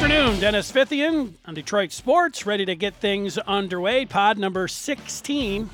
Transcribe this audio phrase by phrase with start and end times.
[0.00, 0.40] afternoon.
[0.40, 4.06] Dennis Fithian on Detroit Sports, ready to get things underway.
[4.06, 5.68] Pod number 16.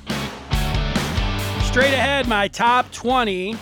[1.63, 3.57] Straight ahead, my top 20,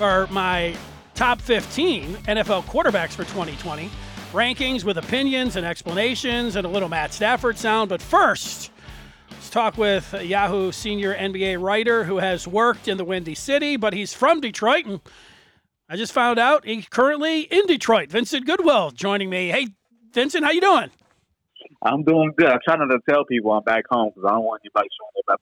[0.00, 0.74] or my
[1.14, 3.90] top 15 NFL quarterbacks for 2020.
[4.32, 7.90] Rankings with opinions and explanations and a little Matt Stafford sound.
[7.90, 8.70] But first,
[9.30, 13.92] let's talk with Yahoo senior NBA writer who has worked in the Windy City, but
[13.92, 15.00] he's from Detroit and
[15.88, 18.10] I just found out he's currently in Detroit.
[18.10, 19.48] Vincent Goodwill joining me.
[19.48, 19.68] Hey,
[20.12, 20.90] Vincent, how you doing?
[21.82, 22.48] I'm doing good.
[22.48, 25.38] I'm trying to tell people I'm back home because I don't want anybody showing up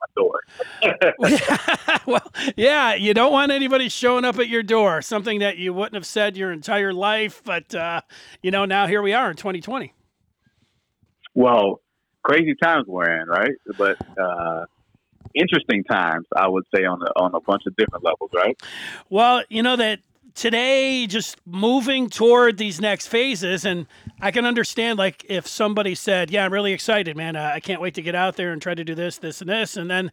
[0.83, 2.03] at my door.
[2.07, 5.01] well, yeah, you don't want anybody showing up at your door.
[5.01, 8.03] Something that you wouldn't have said your entire life, but uh,
[8.43, 9.95] you know, now here we are in 2020.
[11.35, 11.81] Well,
[12.23, 13.55] crazy times we're in, right?
[13.79, 14.67] But uh,
[15.35, 18.61] interesting times, I would say, on a, on a bunch of different levels, right?
[19.09, 20.01] Well, you know that
[20.35, 23.87] today just moving toward these next phases and
[24.21, 27.37] i can understand like if somebody said yeah i'm really excited man.
[27.37, 29.77] I can't wait to get out there and try to do this this and this
[29.77, 30.11] and then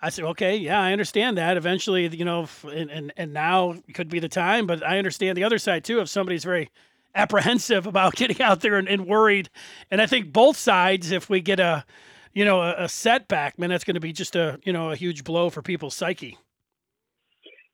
[0.00, 1.56] i said okay yeah i understand that.
[1.56, 5.44] Eventually you know and, and, and now could be the time but i understand the
[5.44, 6.70] other side too if somebody's very
[7.16, 9.50] apprehensive about getting out there and, and worried.
[9.90, 11.84] And i think both sides if we get a
[12.32, 14.96] you know a, a setback man that's going to be just a you know a
[14.96, 16.38] huge blow for people's psyche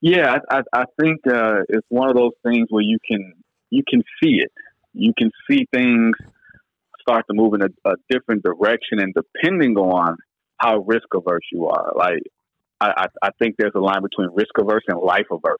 [0.00, 3.34] yeah, I, I think uh, it's one of those things where you can
[3.70, 4.52] you can see it.
[4.92, 6.16] You can see things
[7.00, 10.16] start to move in a, a different direction, and depending on
[10.56, 12.22] how risk averse you are, like
[12.80, 15.58] I, I, think there's a line between risk averse and life averse.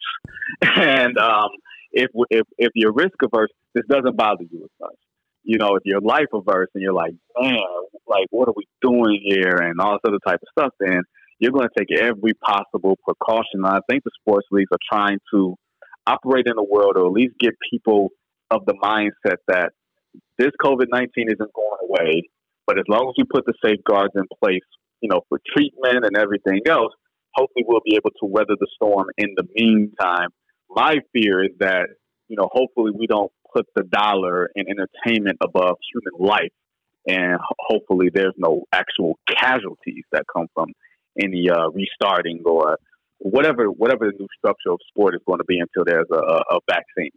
[0.63, 1.51] and um,
[1.93, 4.97] if if if you're risk averse, this doesn't bother you as much.
[5.43, 7.59] You know, if you're life averse and you're like, man,
[8.07, 11.03] like what are we doing here, and all this other type of stuff, then
[11.41, 13.65] you're going to take every possible precaution.
[13.65, 15.57] And I think the sports leagues are trying to
[16.07, 18.11] operate in a world or at least get people
[18.51, 19.71] of the mindset that
[20.39, 22.23] this COVID 19 isn't going away.
[22.67, 24.61] But as long as we put the safeguards in place,
[25.01, 26.93] you know, for treatment and everything else,
[27.35, 30.29] hopefully we'll be able to weather the storm in the meantime.
[30.69, 31.89] My fear is that,
[32.29, 36.53] you know, hopefully we don't put the dollar and entertainment above human life.
[37.09, 40.69] And hopefully there's no actual casualties that come from
[41.23, 42.79] any uh, restarting or
[43.19, 46.59] whatever whatever the new structure of sport is going to be until there's a, a
[46.69, 47.11] vaccine.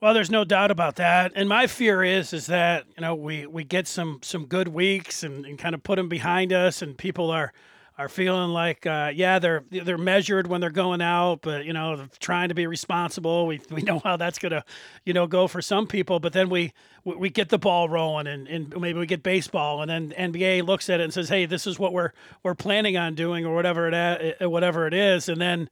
[0.00, 3.46] Well, there's no doubt about that, and my fear is is that you know we
[3.46, 6.96] we get some some good weeks and, and kind of put them behind us, and
[6.96, 7.52] people are
[8.00, 12.06] are feeling like, uh, yeah, they're they're measured when they're going out, but you know,
[12.18, 13.46] trying to be responsible.
[13.46, 14.64] We we know how that's gonna,
[15.04, 16.18] you know, go for some people.
[16.18, 16.72] But then we
[17.04, 20.88] we get the ball rolling, and, and maybe we get baseball, and then NBA looks
[20.88, 22.12] at it and says, hey, this is what we're
[22.42, 25.68] we're planning on doing, or whatever it whatever it is, and then.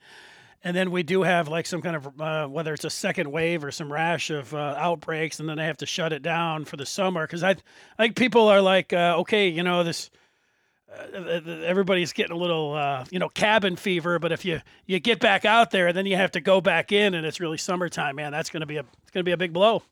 [0.65, 3.63] And then we do have like some kind of uh, whether it's a second wave
[3.63, 6.77] or some rash of uh, outbreaks, and then they have to shut it down for
[6.77, 7.57] the summer because I, I
[7.97, 10.19] think people are like, uh, okay, you know this uh,
[10.91, 15.45] everybody's getting a little uh, you know cabin fever but if you you get back
[15.45, 18.17] out there then you have to go back in and it's really summertime.
[18.17, 19.83] Man that's going to be a it's going to be a big blow.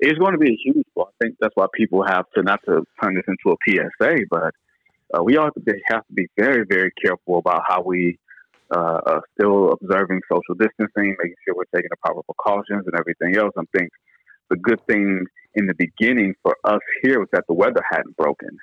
[0.00, 1.04] It's going to be a huge blow.
[1.04, 4.54] I think that's why people have to not to turn this into a psa but
[5.14, 8.18] uh, we all have to, be, have to be very very careful about how we
[8.74, 13.36] uh, are still observing social distancing making sure we're taking the proper precautions and everything
[13.36, 13.52] else.
[13.58, 13.90] I think
[14.48, 18.58] the good thing in the beginning for us here was that the weather hadn't broken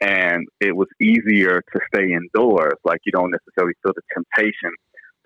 [0.00, 2.78] and it was easier to stay indoors.
[2.84, 4.70] Like you don't necessarily feel the temptation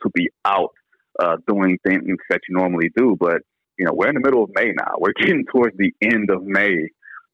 [0.03, 0.71] to be out
[1.21, 3.17] uh, doing things that you normally do.
[3.19, 3.43] But
[3.79, 4.95] you know, we're in the middle of May now.
[4.99, 6.89] We're getting towards the end of May,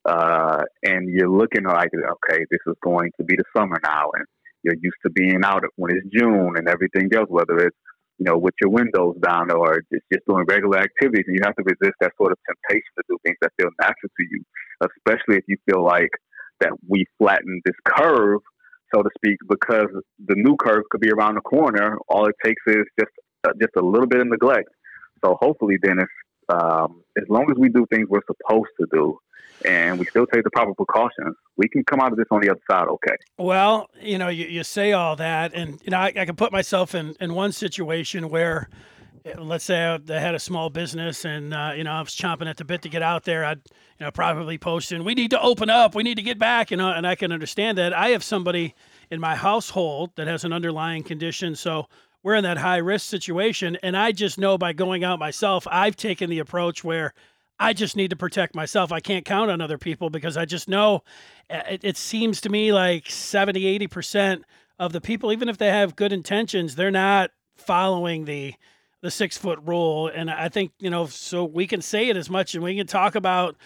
[0.04, 4.24] uh, and you're looking like, okay, this is going to be the summer now, and
[4.62, 7.76] you're used to being out when it's June and everything else, whether it's
[8.18, 11.54] you know, with your windows down or just, just doing regular activities, and you have
[11.54, 14.42] to resist that sort of temptation to do things that feel natural to you,
[14.82, 16.10] especially if you feel like
[16.60, 18.40] that we flatten this curve,
[18.94, 19.88] so to speak, because
[20.26, 21.98] the new curve could be around the corner.
[22.08, 23.12] All it takes is just
[23.44, 24.68] uh, just a little bit of neglect.
[25.24, 26.08] So hopefully, if
[26.48, 29.18] um, as long as we do things we're supposed to do,
[29.64, 32.50] and we still take the proper precautions, we can come out of this on the
[32.50, 33.16] other side okay.
[33.36, 36.52] Well, you know, you, you say all that, and you know, I, I can put
[36.52, 38.68] myself in in one situation where
[39.36, 42.56] let's say I had a small business and uh, you know I was chomping at
[42.56, 43.60] the bit to get out there, I'd
[43.98, 46.76] you know probably posting, "We need to open up, we need to get back," you
[46.76, 47.92] know, and I can understand that.
[47.92, 48.74] I have somebody
[49.10, 51.88] in my household that has an underlying condition, so
[52.22, 55.96] we're in that high risk situation, and I just know by going out myself, I've
[55.96, 57.14] taken the approach where
[57.60, 58.92] I just need to protect myself.
[58.92, 61.02] I can't count on other people because I just know
[61.50, 64.42] uh, it, it seems to me like 70, 80%
[64.78, 68.54] of the people, even if they have good intentions, they're not following the
[69.00, 70.08] the six foot rule.
[70.08, 72.86] And I think, you know, so we can say it as much and we can
[72.86, 73.56] talk about,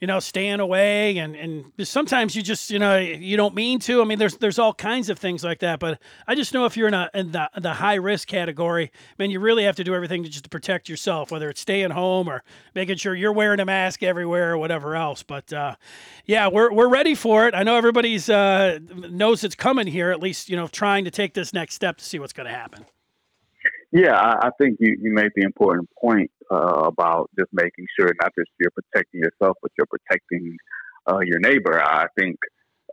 [0.00, 4.02] you know, staying away and, and sometimes you just, you know, you don't mean to.
[4.02, 5.78] I mean, there's there's all kinds of things like that.
[5.78, 9.30] But I just know if you're in, a, in the, the high risk category, man,
[9.30, 12.28] you really have to do everything to just to protect yourself, whether it's staying home
[12.28, 12.42] or
[12.74, 15.22] making sure you're wearing a mask everywhere or whatever else.
[15.22, 15.76] But uh,
[16.26, 17.54] yeah, we're, we're ready for it.
[17.54, 21.32] I know everybody's uh, knows it's coming here, at least, you know, trying to take
[21.32, 22.86] this next step to see what's going to happen.
[23.92, 28.10] Yeah, I, I think you, you made the important point uh, about just making sure
[28.20, 30.56] not just you're protecting yourself, but you're protecting
[31.10, 31.82] uh, your neighbor.
[31.82, 32.38] I think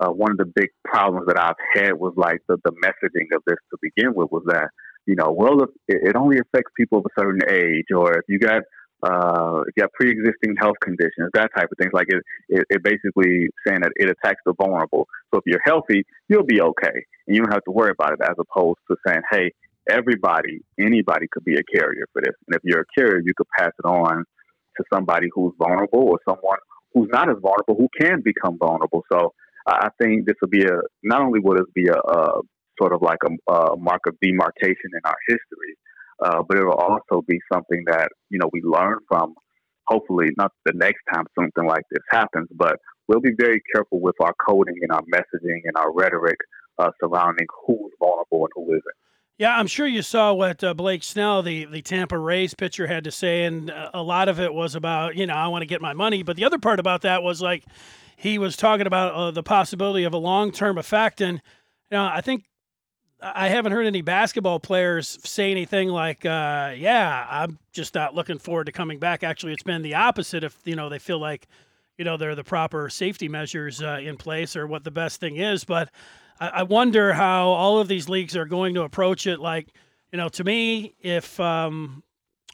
[0.01, 3.41] uh, one of the big problems that I've had was like the, the messaging of
[3.47, 4.69] this to begin with was that,
[5.05, 8.39] you know, well, if it only affects people of a certain age, or if you
[8.39, 8.63] got
[9.01, 11.91] uh, if you have pre-existing health conditions, that type of things.
[11.93, 15.07] Like it, it, it, basically saying that it attacks the vulnerable.
[15.33, 18.19] So if you're healthy, you'll be okay, and you don't have to worry about it.
[18.21, 19.53] As opposed to saying, hey,
[19.89, 22.35] everybody, anybody could be a carrier for this.
[22.47, 24.23] And if you're a carrier, you could pass it on
[24.77, 26.57] to somebody who's vulnerable or someone
[26.93, 29.03] who's not as vulnerable who can become vulnerable.
[29.11, 29.33] So
[29.67, 32.41] I think this will be a not only will this be a, a
[32.79, 35.75] sort of like a, a, mark of demarcation in our history,
[36.23, 39.35] uh, but it will also be something that you know we learn from.
[39.87, 42.77] Hopefully, not the next time something like this happens, but
[43.07, 46.37] we'll be very careful with our coding and our messaging and our rhetoric
[46.77, 48.99] uh, surrounding who's vulnerable and who isn't.
[49.39, 53.05] Yeah, I'm sure you saw what uh, Blake Snell, the, the Tampa Rays pitcher, had
[53.05, 55.65] to say, and uh, a lot of it was about, you know, I want to
[55.65, 56.23] get my money.
[56.23, 57.63] But the other part about that was like
[58.17, 61.21] he was talking about uh, the possibility of a long term effect.
[61.21, 61.41] And,
[61.89, 62.43] you know, I think
[63.21, 68.39] I haven't heard any basketball players say anything like, uh, yeah, I'm just not looking
[68.39, 69.23] forward to coming back.
[69.23, 71.47] Actually, it's been the opposite if, you know, they feel like,
[71.97, 75.21] you know, there are the proper safety measures uh, in place or what the best
[75.21, 75.63] thing is.
[75.63, 75.91] But
[76.39, 79.39] I, wonder how all of these leagues are going to approach it.
[79.39, 79.73] Like,
[80.11, 82.01] you know, to me, if um,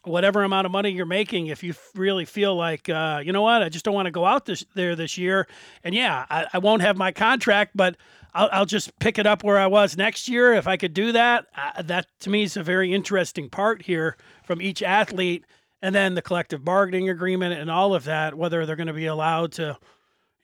[0.04, 3.62] whatever amount of money you're making, if you really feel like, uh, you know what,
[3.62, 5.46] I just don't want to go out this, there this year,
[5.84, 7.96] and yeah, I, I won't have my contract, but
[8.34, 10.52] I'll, I'll, just pick it up where I was next year.
[10.52, 14.16] If I could do that, uh, that to me is a very interesting part here
[14.44, 15.44] from each athlete,
[15.80, 19.06] and then the collective bargaining agreement and all of that, whether they're going to be
[19.06, 19.78] allowed to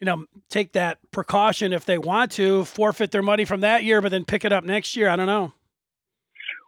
[0.02, 4.02] you know, take that precaution if they want to, forfeit their money from that year,
[4.02, 5.08] but then pick it up next year.
[5.08, 5.52] I don't know.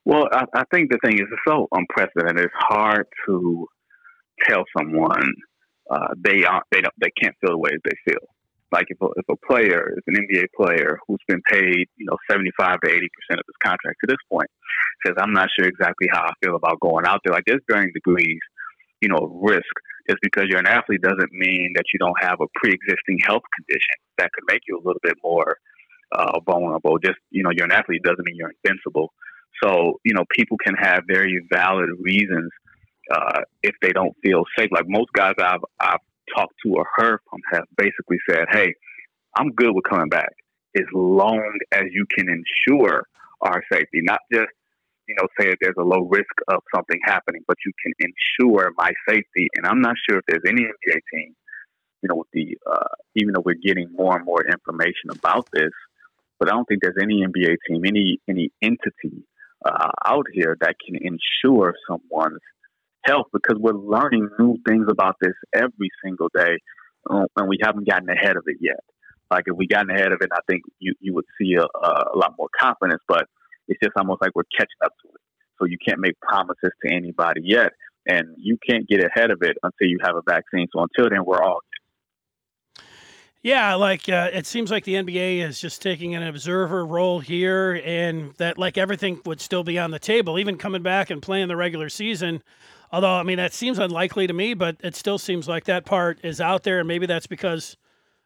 [0.05, 2.45] Well, I, I think the thing is, it's so unprecedented.
[2.45, 3.67] It's hard to
[4.49, 5.33] tell someone
[5.91, 8.23] uh, they aren't, they don't they can't feel the way they feel.
[8.71, 12.17] Like if a, if a player is an NBA player who's been paid, you know,
[12.31, 14.49] seventy five to eighty percent of his contract to this point,
[15.05, 17.91] says, "I'm not sure exactly how I feel about going out there." Like there's varying
[17.93, 18.39] degrees,
[19.01, 19.75] you know, of risk
[20.09, 23.97] just because you're an athlete doesn't mean that you don't have a pre-existing health condition
[24.19, 25.59] that could make you a little bit more
[26.13, 26.99] uh, vulnerable.
[26.99, 29.13] Just you know, you're an athlete doesn't mean you're invincible.
[29.63, 32.51] So you know, people can have very valid reasons
[33.11, 34.71] uh, if they don't feel safe.
[34.73, 36.01] Like most guys I've I've
[36.35, 38.75] talked to or heard from have basically said, "Hey,
[39.37, 40.33] I'm good with coming back
[40.77, 41.43] as long
[41.73, 43.07] as you can ensure
[43.41, 44.49] our safety, not just
[45.07, 48.91] you know, say there's a low risk of something happening, but you can ensure my
[49.09, 49.49] safety.
[49.55, 51.35] And I'm not sure if there's any NBA team,
[52.03, 55.73] you know, with the uh, even though we're getting more and more information about this,
[56.39, 59.27] but I don't think there's any NBA team, any any entity
[59.65, 62.41] uh, out here that can ensure someone's
[63.05, 66.59] health because we're learning new things about this every single day,
[67.09, 68.81] uh, and we haven't gotten ahead of it yet.
[69.31, 72.17] Like if we gotten ahead of it, I think you you would see a, a
[72.17, 73.27] lot more confidence, but
[73.69, 75.21] it's just almost like we're catching up to it.
[75.59, 77.73] So you can't make promises to anybody yet,
[78.07, 80.67] and you can't get ahead of it until you have a vaccine.
[80.75, 81.61] So until then, we're all.
[83.43, 87.81] Yeah, like uh, it seems like the NBA is just taking an observer role here,
[87.85, 91.49] and that like everything would still be on the table, even coming back and playing
[91.49, 92.43] the regular season.
[92.91, 96.21] Although, I mean, that seems unlikely to me, but it still seems like that part
[96.23, 97.77] is out there, and maybe that's because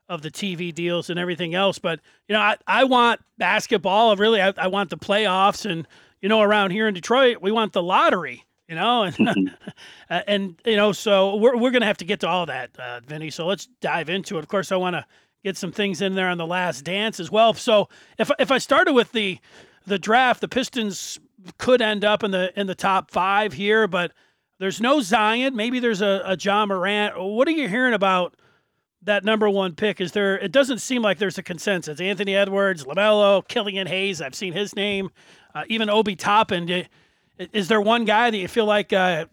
[0.09, 1.79] of the TV deals and everything else.
[1.79, 4.17] But you know, I, I want basketball.
[4.17, 5.87] Really, I, I want the playoffs, and
[6.21, 8.45] you know, around here in Detroit, we want the lottery.
[8.69, 9.75] You know, and mm-hmm.
[10.27, 13.31] and you know, so we're we're gonna have to get to all that, uh, Vinny.
[13.31, 14.41] So let's dive into it.
[14.41, 15.05] Of course, I want to
[15.45, 17.55] get some things in there on the Last Dance as well.
[17.55, 17.89] So
[18.19, 19.39] if if I started with the
[19.87, 21.19] the draft, the Pistons
[21.59, 24.13] could end up in the in the top five here, but
[24.59, 25.55] there's no Zion.
[25.55, 27.19] Maybe there's a, a Ja Morant.
[27.19, 28.35] What are you hearing about?
[29.03, 30.01] That number one pick?
[30.01, 30.39] Is there?
[30.39, 32.01] It doesn't seem like there's a consensus.
[32.01, 34.21] Anthony Edwards, Lamelo, Killian Hayes.
[34.21, 35.11] I've seen his name.
[35.55, 36.87] Uh, even Obi Toppin.
[37.53, 39.27] Is there one guy that you feel like uh,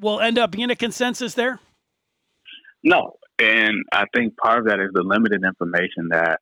[0.00, 1.58] will end up being a consensus there?
[2.82, 6.40] No, and I think part of that is the limited information that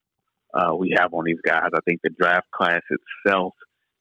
[0.53, 1.71] uh, we have on these guys.
[1.75, 3.55] I think the draft class itself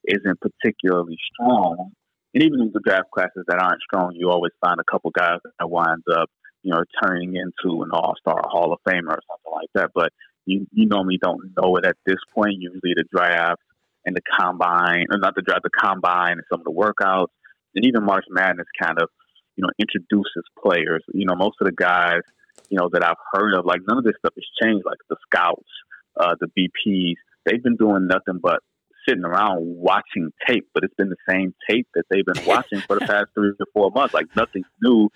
[0.04, 1.92] isn't particularly strong
[2.36, 5.38] and even in the draft classes that aren't strong, you always find a couple guys
[5.58, 6.28] that winds up,
[6.66, 9.90] you know, turning into an All Star, Hall of Famer, or something like that.
[9.94, 10.10] But
[10.46, 12.56] you you normally don't know it at this point.
[12.58, 13.62] Usually, the draft
[14.04, 17.28] and the combine, or not the draft, the combine, and some of the workouts,
[17.76, 19.08] and even March Madness kind of,
[19.54, 21.04] you know, introduces players.
[21.14, 22.22] You know, most of the guys,
[22.68, 24.84] you know, that I've heard of, like none of this stuff has changed.
[24.84, 25.70] Like the scouts,
[26.18, 28.58] uh, the BPs, they've been doing nothing but
[29.08, 32.98] sitting around watching tape, but it's been the same tape that they've been watching for
[32.98, 34.14] the past three to four months.
[34.14, 35.08] Like nothing new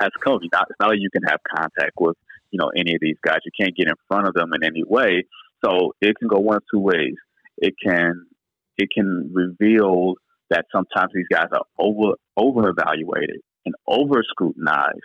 [0.00, 0.38] has come.
[0.42, 2.16] You not, it's not like you can have contact with
[2.50, 3.38] you know any of these guys.
[3.44, 5.24] You can't get in front of them in any way.
[5.64, 7.14] So it can go one of two ways.
[7.58, 8.26] It can
[8.76, 10.14] it can reveal
[10.50, 15.00] that sometimes these guys are over over evaluated and over scrutinized.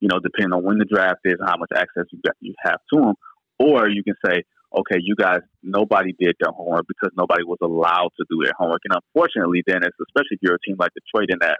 [0.00, 2.54] You know, depending on when the draft is and how much access you got, you
[2.64, 3.14] have to them.
[3.58, 4.44] Or you can say,
[4.76, 8.80] okay, you guys, nobody did their homework because nobody was allowed to do their homework.
[8.84, 11.58] And unfortunately, then, it's, especially if you're a team like Detroit in that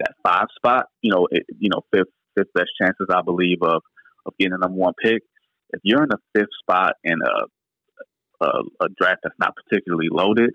[0.00, 3.82] that five spot, you know, it, you know, fifth fifth best chances, I believe, of
[4.26, 5.22] of getting a number one pick.
[5.70, 8.48] If you're in the fifth spot in a, a,
[8.82, 10.50] a draft that's not particularly loaded,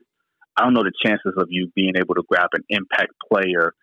[0.55, 3.73] I don't know the chances of you being able to grab an impact player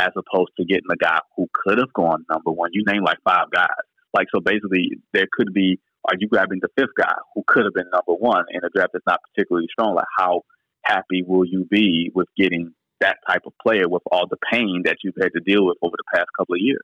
[0.00, 2.70] as opposed to getting a guy who could have gone number one.
[2.72, 3.68] You name like five guys.
[4.14, 7.74] Like so, basically, there could be are you grabbing the fifth guy who could have
[7.74, 9.94] been number one in a draft that's not particularly strong?
[9.94, 10.42] Like, how
[10.82, 14.96] happy will you be with getting that type of player with all the pain that
[15.04, 16.80] you've had to deal with over the past couple of years?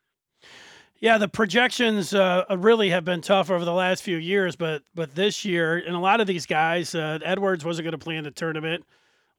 [1.00, 5.14] Yeah, the projections uh, really have been tough over the last few years, but but
[5.14, 8.24] this year, and a lot of these guys, uh, Edwards wasn't going to play in
[8.24, 8.84] the tournament.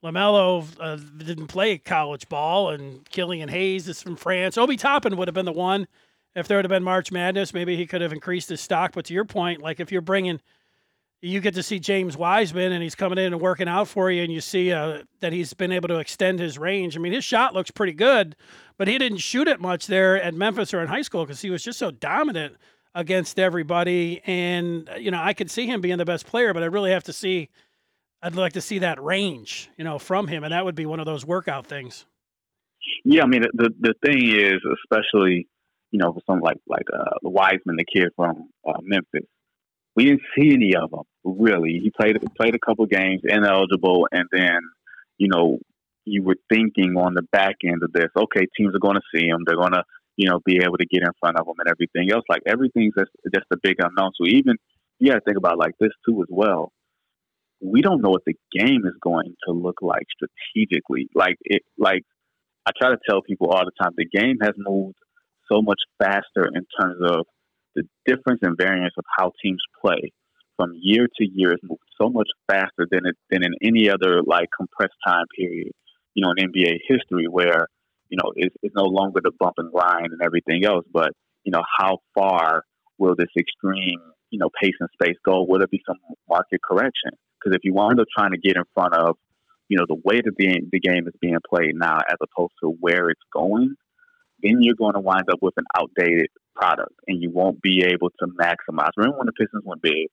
[0.04, 4.58] LaMelo uh, didn't play college ball, and Killian Hayes is from France.
[4.58, 5.88] Obi Toppin would have been the one
[6.36, 8.92] if there would have been March Madness, maybe he could have increased his stock.
[8.92, 10.38] But to your point, like if you're bringing,
[11.22, 14.22] you get to see James Wiseman and he's coming in and working out for you,
[14.22, 16.94] and you see uh, that he's been able to extend his range.
[16.94, 18.36] I mean, his shot looks pretty good,
[18.76, 21.48] but he didn't shoot it much there at Memphis or in high school because he
[21.48, 22.56] was just so dominant
[22.94, 24.20] against everybody.
[24.26, 27.04] And you know, I could see him being the best player, but I really have
[27.04, 27.48] to see.
[28.22, 31.00] I'd like to see that range, you know, from him, and that would be one
[31.00, 32.04] of those workout things.
[33.04, 35.48] Yeah, I mean, the the thing is, especially
[35.96, 39.26] you know, for some like like uh, the Wiseman, the kid from uh, Memphis.
[39.94, 41.80] We didn't see any of them really.
[41.82, 44.60] He played played a couple games, ineligible, and then
[45.16, 45.58] you know
[46.04, 49.26] you were thinking on the back end of this, okay, teams are going to see
[49.26, 49.38] him.
[49.46, 49.84] They're going to
[50.18, 52.24] you know be able to get in front of him and everything else.
[52.28, 54.10] Like everything's just just a big unknown.
[54.20, 54.56] So even
[54.98, 56.72] you got to think about like this too as well.
[57.62, 61.08] We don't know what the game is going to look like strategically.
[61.14, 62.02] Like it, like
[62.66, 64.98] I try to tell people all the time, the game has moved
[65.50, 67.26] so much faster in terms of
[67.74, 70.12] the difference and variance of how teams play
[70.56, 74.22] from year to year has moved so much faster than it than in any other
[74.26, 75.70] like compressed time period,
[76.14, 77.68] you know, in NBA history where,
[78.08, 81.10] you know, it's, it's no longer the bump and grind and everything else, but,
[81.44, 82.62] you know, how far
[82.98, 84.00] will this extreme,
[84.30, 85.44] you know, pace and space go?
[85.46, 85.96] Will there be some
[86.28, 87.10] market correction?
[87.38, 89.16] Because if you wind up trying to get in front of,
[89.68, 92.70] you know, the way that the, the game is being played now as opposed to
[92.80, 93.74] where it's going,
[94.46, 98.10] then you're going to wind up with an outdated product and you won't be able
[98.10, 98.90] to maximize.
[98.96, 100.08] Remember when the Pistons went big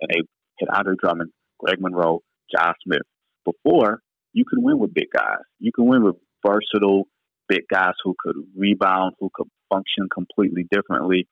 [0.00, 0.20] and they
[0.58, 2.20] had Andre Drummond, Greg Monroe,
[2.54, 3.02] Josh Smith?
[3.44, 4.00] Before,
[4.32, 5.42] you could win with big guys.
[5.58, 7.04] You can win with versatile
[7.48, 11.26] big guys who could rebound, who could function completely differently.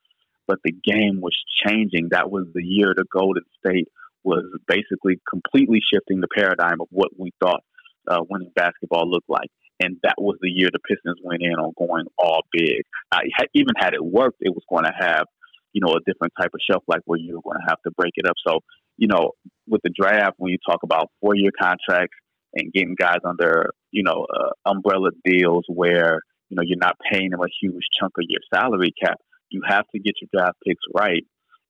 [0.47, 2.09] But the game was changing.
[2.11, 3.87] That was the year the Golden State
[4.23, 7.61] was basically completely shifting the paradigm of what we thought
[8.07, 9.49] uh, winning basketball looked like
[9.79, 12.83] and that was the year the Pistons went in on going all big.
[13.11, 13.19] Uh,
[13.53, 15.25] even had it worked, it was going to have,
[15.73, 17.91] you know, a different type of shelf life where you were going to have to
[17.91, 18.35] break it up.
[18.45, 18.59] So,
[18.97, 19.31] you know,
[19.67, 22.17] with the draft, when you talk about four year contracts
[22.53, 26.19] and getting guys under, you know, uh, umbrella deals where,
[26.49, 29.17] you know, you're not paying them a huge chunk of your salary cap,
[29.49, 31.25] you have to get your draft picks right,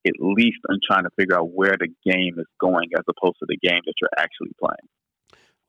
[0.08, 3.46] at least in trying to figure out where the game is going as opposed to
[3.48, 4.90] the game that you're actually playing.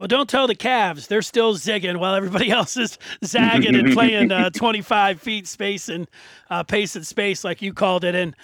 [0.01, 1.09] Well, don't tell the Cavs.
[1.09, 6.09] They're still zigging while everybody else is zagging and playing uh, 25 feet space and
[6.49, 8.15] uh, pace and space, like you called it.
[8.15, 8.35] And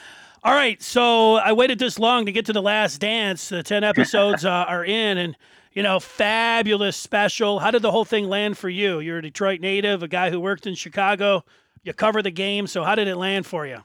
[0.45, 3.49] all right, so I waited this long to get to the last dance.
[3.49, 5.35] The 10 episodes uh, are in, and
[5.73, 7.59] you know, fabulous special.
[7.59, 9.01] How did the whole thing land for you?
[9.01, 11.43] You're a Detroit native, a guy who worked in Chicago.
[11.83, 13.79] You cover the game, so how did it land for you?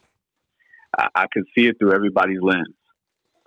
[0.97, 2.75] I, I could see it through everybody's lens.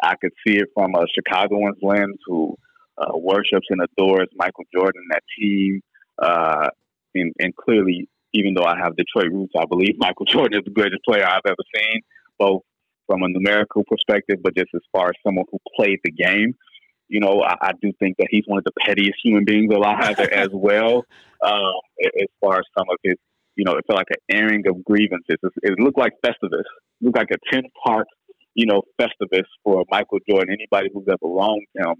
[0.02, 2.56] I could see it from a Chicagoan's lens who
[2.98, 5.80] uh, worships and adores Michael Jordan, that team.
[6.20, 6.68] Uh,
[7.14, 10.72] and, and clearly, even though I have Detroit roots, I believe Michael Jordan is the
[10.72, 12.00] greatest player I've ever seen,
[12.38, 12.62] both
[13.06, 16.54] from a numerical perspective, but just as far as someone who played the game.
[17.08, 20.18] You know, I, I, do think that he's one of the pettiest human beings alive
[20.32, 21.04] as well.
[21.42, 23.14] Um, as far as some of his,
[23.56, 25.36] you know, it felt like an airing of grievances.
[25.42, 26.60] It, it looked like Festivus.
[26.60, 28.06] It looked like a ten part,
[28.54, 30.56] you know, Festivus for Michael Jordan.
[30.58, 31.94] Anybody who's ever wronged him,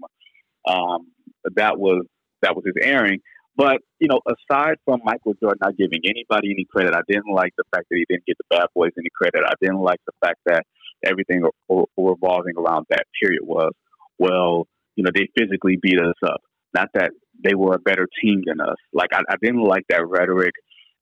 [0.67, 1.07] um,
[1.55, 2.05] that was
[2.41, 3.19] that was his airing.
[3.57, 7.53] But you know, aside from Michael Jordan not giving anybody any credit, I didn't like
[7.57, 9.43] the fact that he didn't give the Bad Boys any credit.
[9.45, 10.63] I didn't like the fact that
[11.05, 11.43] everything
[11.97, 13.71] revolving around that period was,
[14.19, 16.41] well, you know, they physically beat us up.
[16.73, 17.11] Not that
[17.43, 18.77] they were a better team than us.
[18.93, 20.53] Like I, I didn't like that rhetoric.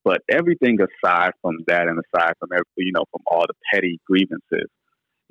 [0.04, 4.00] But everything aside from that, and aside from every, you know, from all the petty
[4.06, 4.70] grievances,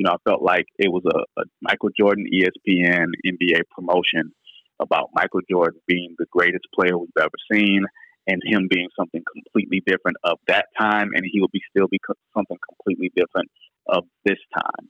[0.03, 4.33] you know, I felt like it was a, a Michael Jordan, ESPN, NBA promotion
[4.81, 7.85] about Michael Jordan being the greatest player we've ever seen
[8.27, 12.01] and him being something completely different of that time and he will be still be
[12.37, 13.49] something completely different
[13.87, 14.89] of this time.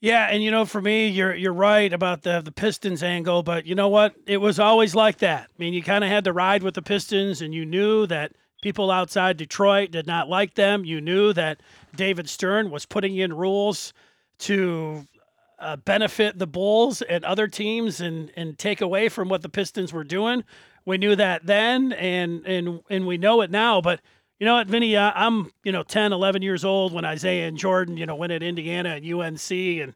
[0.00, 3.66] Yeah, and you know, for me, you're you're right about the the Pistons angle, but
[3.66, 4.14] you know what?
[4.26, 5.48] It was always like that.
[5.48, 8.32] I mean, you kind of had to ride with the Pistons, and you knew that
[8.62, 10.84] people outside Detroit did not like them.
[10.84, 11.60] You knew that
[11.96, 13.94] David Stern was putting in rules
[14.40, 15.06] to
[15.58, 19.92] uh, benefit the Bulls and other teams and and take away from what the Pistons
[19.92, 20.44] were doing.
[20.84, 23.80] We knew that then, and and and we know it now.
[23.80, 24.00] But
[24.38, 24.96] you know what, Vinny?
[24.96, 28.42] I'm you know 10, 11 years old when Isiah and Jordan you know went at
[28.42, 29.94] Indiana and UNC and.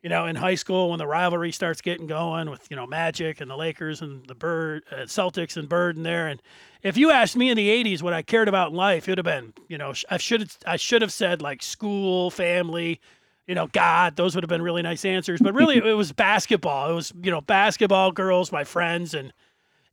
[0.00, 3.40] You know, in high school, when the rivalry starts getting going with you know Magic
[3.40, 6.40] and the Lakers and the Bird, uh, Celtics and Bird in there, and
[6.84, 9.18] if you asked me in the '80s what I cared about in life, it would
[9.18, 13.00] have been you know I should I should have said like school, family,
[13.48, 15.40] you know, God, those would have been really nice answers.
[15.40, 16.90] But really, it was basketball.
[16.90, 19.32] It was, you know, basketball, girls, my friends, and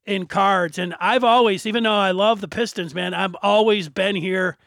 [0.06, 0.78] in cards.
[0.78, 4.58] And I've always, even though I love the Pistons, man, I've always been here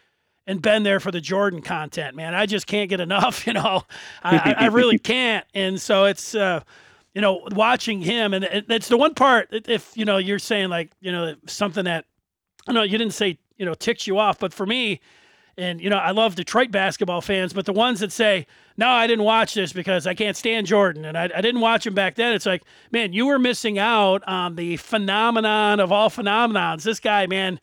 [0.47, 2.35] and been there for the Jordan content, man.
[2.35, 3.83] I just can't get enough, you know.
[4.25, 5.45] I, I really can't.
[5.55, 6.61] And so it's, uh,
[7.15, 9.49] you know, watching him, and it's the one part.
[9.51, 12.05] If you know, you're saying like, you know, something that,
[12.67, 15.01] I know you didn't say, you know, ticks you off, but for me,
[15.59, 18.47] and you know, I love Detroit basketball fans, but the ones that say,
[18.77, 21.87] "No, I didn't watch this because I can't stand Jordan and I, I didn't watch
[21.87, 26.11] him back then," it's like, man, you were missing out on the phenomenon of all
[26.11, 26.85] phenomenons.
[26.85, 27.61] This guy, man,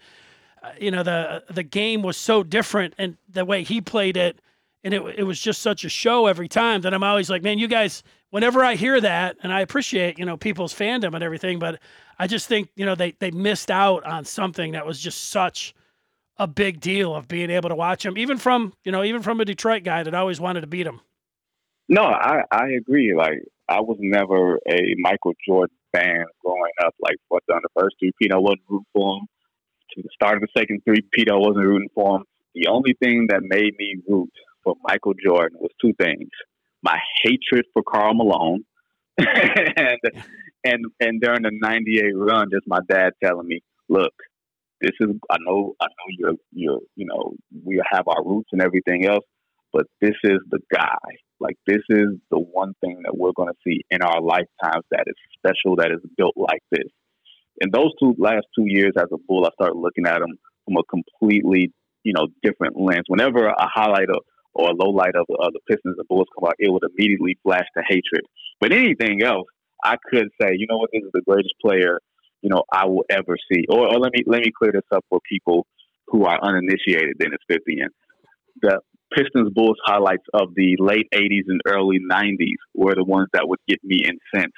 [0.62, 4.40] uh, you know, the the game was so different and the way he played it,
[4.84, 7.58] and it it was just such a show every time that I'm always like, man,
[7.58, 8.04] you guys.
[8.32, 11.80] Whenever I hear that, and I appreciate you know people's fandom and everything, but
[12.20, 15.74] I just think you know they they missed out on something that was just such
[16.38, 19.40] a big deal of being able to watch him, even from you know even from
[19.40, 21.02] a Detroit guy that always wanted to beat him.
[21.88, 23.14] No, I I agree.
[23.16, 26.96] Like I was never a Michael Jordan fan growing up.
[27.00, 29.28] Like what's on the first three, I wasn't rooting for him.
[29.92, 32.24] To the start of the second three, I wasn't rooting for him.
[32.54, 34.32] The only thing that made me root
[34.64, 36.30] for Michael Jordan was two things:
[36.82, 38.66] my hatred for Karl Malone,
[39.18, 40.00] and
[40.64, 44.14] and and during the '98 run, just my dad telling me, "Look,
[44.82, 47.34] this is I know I know you're you're you know
[47.64, 49.26] we have our roots and everything else,
[49.72, 50.98] but this is the guy.
[51.40, 55.04] Like this is the one thing that we're going to see in our lifetimes that
[55.06, 56.90] is special, that is built like this.
[57.62, 60.78] In those two last two years as a bull, I started looking at him from
[60.78, 61.72] a completely
[62.04, 63.06] you know different lens.
[63.08, 66.48] Whenever a highlight of, or a low light of, of the Pistons and Bulls come
[66.48, 68.24] out, it would immediately flash to hatred.
[68.62, 69.48] But anything else,
[69.84, 72.00] I could say, you know what, this is the greatest player
[72.46, 73.66] you know, I will ever see.
[73.68, 75.66] Or, or let me let me clear this up for people
[76.08, 77.82] who are uninitiated in this 50.
[78.62, 78.80] The
[79.18, 83.58] Pistons Bulls highlights of the late 80s and early 90s were the ones that would
[83.68, 84.54] get me incensed.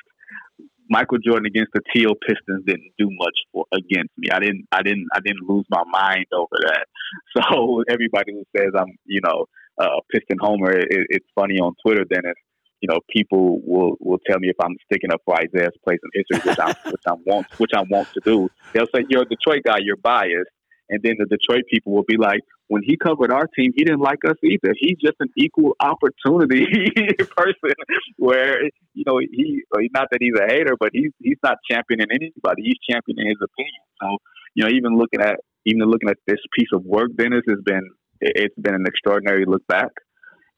[0.89, 4.27] Michael Jordan against the Teal Pistons didn't do much for against me.
[4.31, 6.85] I didn't I didn't I didn't lose my mind over that.
[7.37, 9.45] So everybody who says I'm you know
[9.79, 12.35] a Piston homer, it, it's funny on Twitter, Dennis
[12.81, 16.09] you know, people will will tell me if I'm sticking up for Isiah's place in
[16.13, 18.49] history, which I which I want which I want to do.
[18.73, 20.51] They'll say you're a Detroit guy, you're biased,
[20.89, 24.01] and then the Detroit people will be like, when he covered our team, he didn't
[24.01, 24.73] like us either.
[24.77, 26.65] He's just an equal opportunity
[27.37, 27.75] person,
[28.17, 28.63] where
[28.93, 29.63] you know he
[29.93, 32.63] not that he's a hater, but he's he's not championing anybody.
[32.63, 33.83] He's championing his opinion.
[34.01, 34.17] So
[34.55, 37.89] you know, even looking at even looking at this piece of work, Dennis has been
[38.19, 39.91] it's been an extraordinary look back.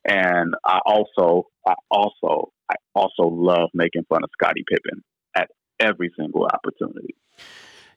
[0.06, 5.04] And I also, I also, I also love making fun of Scottie Pippen
[5.36, 7.16] at every single opportunity.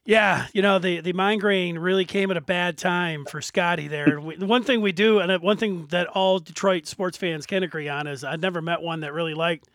[0.05, 4.21] Yeah, you know the the migraine really came at a bad time for Scottie there.
[4.21, 7.89] we, one thing we do, and one thing that all Detroit sports fans can agree
[7.89, 9.69] on is I've never met one that really liked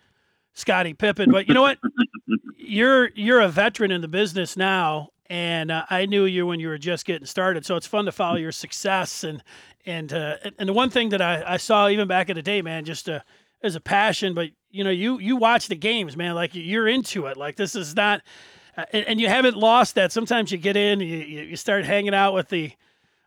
[0.53, 1.31] Scottie Pippen.
[1.31, 1.77] But you know what?
[2.57, 6.67] you're you're a veteran in the business now, and uh, I knew you when you
[6.67, 7.65] were just getting started.
[7.65, 9.43] So it's fun to follow your success and
[9.85, 12.61] and uh, and the one thing that I, I saw even back in the day,
[12.61, 13.21] man, just uh,
[13.63, 16.35] as a passion, but you know you you watch the games, man.
[16.35, 17.37] Like you're into it.
[17.37, 18.21] Like this is not,
[18.77, 20.11] uh, and, and, you haven't lost that.
[20.11, 22.71] Sometimes you get in, you you start hanging out with the.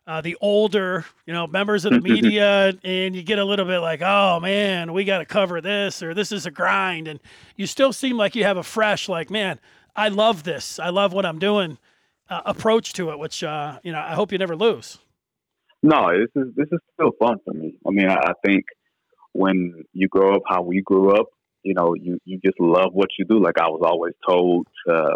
[0.07, 3.79] Uh, the older, you know, members of the media, and you get a little bit
[3.79, 7.19] like, oh man, we got to cover this, or this is a grind, and
[7.55, 9.59] you still seem like you have a fresh, like, man,
[9.95, 11.77] I love this, I love what I'm doing,
[12.31, 14.97] uh, approach to it, which uh, you know I hope you never lose.
[15.83, 17.75] No, this is this is still fun for me.
[17.85, 18.65] I mean, I, think
[19.33, 21.27] when you grow up how we grew up,
[21.63, 23.43] you know, you you just love what you do.
[23.43, 25.15] Like I was always told to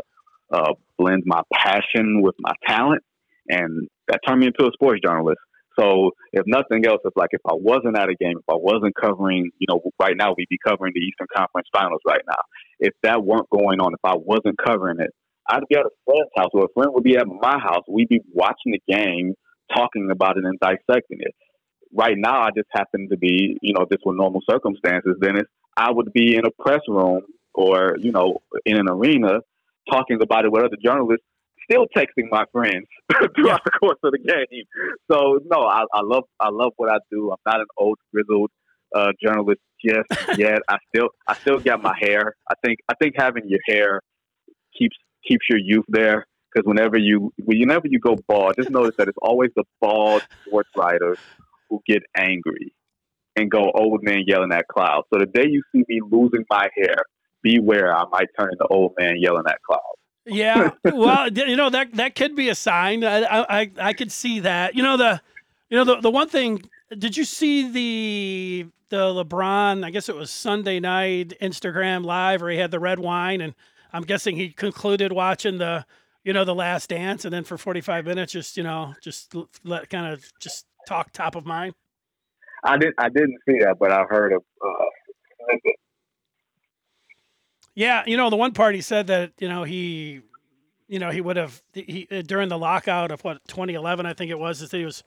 [0.51, 3.03] uh, blend my passion with my talent,
[3.47, 5.39] and that turned me into a sports journalist.
[5.79, 8.93] So if nothing else, it's like if I wasn't at a game, if I wasn't
[8.95, 12.39] covering, you know, right now we'd be covering the Eastern Conference Finals right now.
[12.79, 15.11] If that weren't going on, if I wasn't covering it,
[15.47, 17.83] I'd be at a friend's house or a friend would be at my house.
[17.87, 19.35] We'd be watching the game,
[19.73, 21.35] talking about it and dissecting it.
[21.93, 25.37] Right now, I just happen to be, you know, this were normal circumstances, then
[25.77, 27.21] I would be in a press room
[27.53, 29.39] or, you know, in an arena
[29.89, 31.25] talking about it with other journalists,
[31.69, 32.85] still texting my friends
[33.35, 34.63] throughout the course of the game.
[35.11, 37.31] So no, I, I love I love what I do.
[37.31, 38.51] I'm not an old grizzled
[38.95, 40.59] uh, journalist just yet.
[40.67, 42.35] I still I still get my hair.
[42.49, 44.01] I think I think having your hair
[44.77, 46.25] keeps keeps your youth there.
[46.53, 50.69] Because whenever you whenever you go bald, just notice that it's always the bald sports
[50.77, 51.17] writers
[51.69, 52.73] who get angry
[53.35, 55.07] and go oh, old man yelling at clouds.
[55.13, 56.95] So the day you see me losing my hair,
[57.43, 57.95] beware.
[57.95, 59.83] I might turn into old man yelling at clouds.
[60.25, 63.03] Yeah, well, you know that that could be a sign.
[63.03, 64.75] I, I I could see that.
[64.75, 65.21] You know the,
[65.69, 66.61] you know the the one thing.
[66.97, 69.83] Did you see the the LeBron?
[69.83, 73.53] I guess it was Sunday night Instagram live, where he had the red wine and
[73.95, 75.85] I'm guessing he concluded watching the,
[76.25, 79.89] you know, the Last Dance, and then for 45 minutes, just you know, just let
[79.89, 81.73] kind of just talk top of mind.
[82.63, 82.95] I didn't.
[82.97, 84.43] I didn't see that, but I've heard of.
[84.61, 85.71] Uh,
[87.73, 90.21] yeah, you know, the one part he said that you know he,
[90.89, 94.29] you know, he would have he uh, during the lockout of what 2011, I think
[94.29, 95.03] it was, is that he was,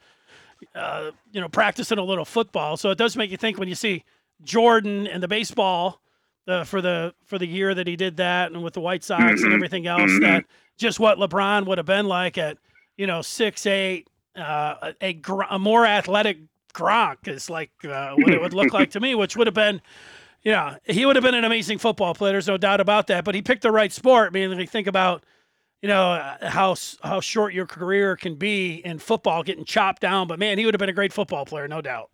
[0.75, 2.79] uh, you know, practicing a little football.
[2.79, 4.05] So it does make you think when you see
[4.43, 6.01] Jordan and the baseball
[6.49, 9.23] the for the for the year that he did that and with the White Sox
[9.23, 9.45] mm-hmm.
[9.45, 10.25] and everything else mm-hmm.
[10.25, 10.45] that
[10.79, 12.57] just what LeBron would have been like at
[12.97, 16.39] you know six eight uh, a, a more athletic
[16.73, 19.81] Gronk is like uh, what it would look like to me, which would have been.
[20.45, 22.33] You know, he would have been an amazing football player.
[22.33, 23.25] There's no doubt about that.
[23.25, 24.29] But he picked the right sport.
[24.29, 25.25] I mean, think about,
[25.83, 30.29] you know, how how short your career can be in football, getting chopped down.
[30.29, 32.11] But man, he would have been a great football player, no doubt.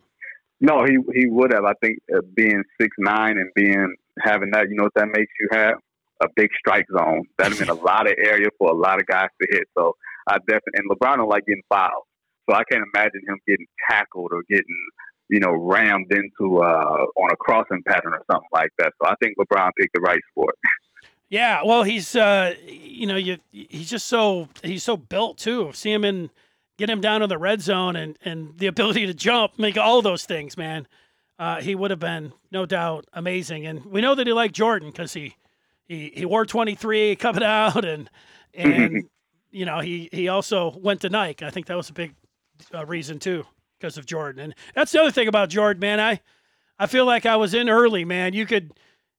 [0.59, 1.65] No, he he would have.
[1.65, 5.31] I think uh, being six nine and being having that, you know what that makes
[5.39, 5.75] you have?
[6.21, 7.23] A big strike zone.
[7.37, 9.67] That meant a lot of area for a lot of guys to hit.
[9.77, 9.95] So
[10.27, 12.05] I definitely and LeBron don't like getting fouled.
[12.49, 14.87] So I can't imagine him getting tackled or getting,
[15.29, 18.93] you know, rammed into uh, on a crossing pattern or something like that.
[19.01, 20.55] So I think LeBron picked the right sport.
[21.27, 25.71] Yeah, well, he's uh, you know, you he's just so he's so built too.
[25.73, 26.29] See him in
[26.77, 30.01] get him down in the red zone and and the ability to jump, make all
[30.01, 30.87] those things, man
[31.37, 33.65] uh, he would have been no doubt amazing.
[33.65, 35.35] And we know that he liked Jordan because he,
[35.85, 38.09] he he wore 23 coming out, and
[38.53, 39.03] and
[39.51, 41.45] you know he he also went to Nike.
[41.45, 42.15] I think that was a big
[42.73, 43.45] uh, reason too
[43.79, 44.41] because of Jordan.
[44.41, 45.99] And that's the other thing about Jordan, man.
[45.99, 46.21] I
[46.79, 48.33] I feel like I was in early, man.
[48.33, 48.73] You could.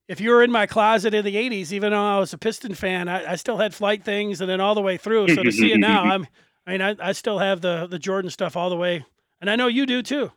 [0.08, 2.74] If you were in my closet in the '80s, even though I was a Piston
[2.74, 5.34] fan, I, I still had flight things, and then all the way through.
[5.34, 6.28] So to see it now, I'm,
[6.64, 9.04] I mean, I, I still have the the Jordan stuff all the way,
[9.40, 10.30] and I know you do too.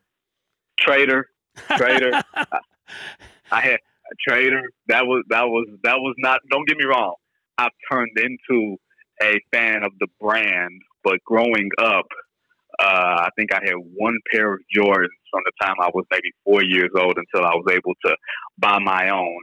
[0.80, 1.30] Trader,
[1.78, 2.22] Trader.
[3.52, 3.80] I had
[4.12, 4.69] a Trader.
[4.88, 6.39] That was that was that was not.
[6.52, 7.15] Don't get me wrong.
[7.58, 8.78] I've turned into
[9.22, 12.06] a fan of the brand, but growing up,
[12.80, 16.32] uh, I think I had one pair of Jordans from the time I was maybe
[16.45, 18.15] four years old until I was able to
[18.58, 19.39] buy my own,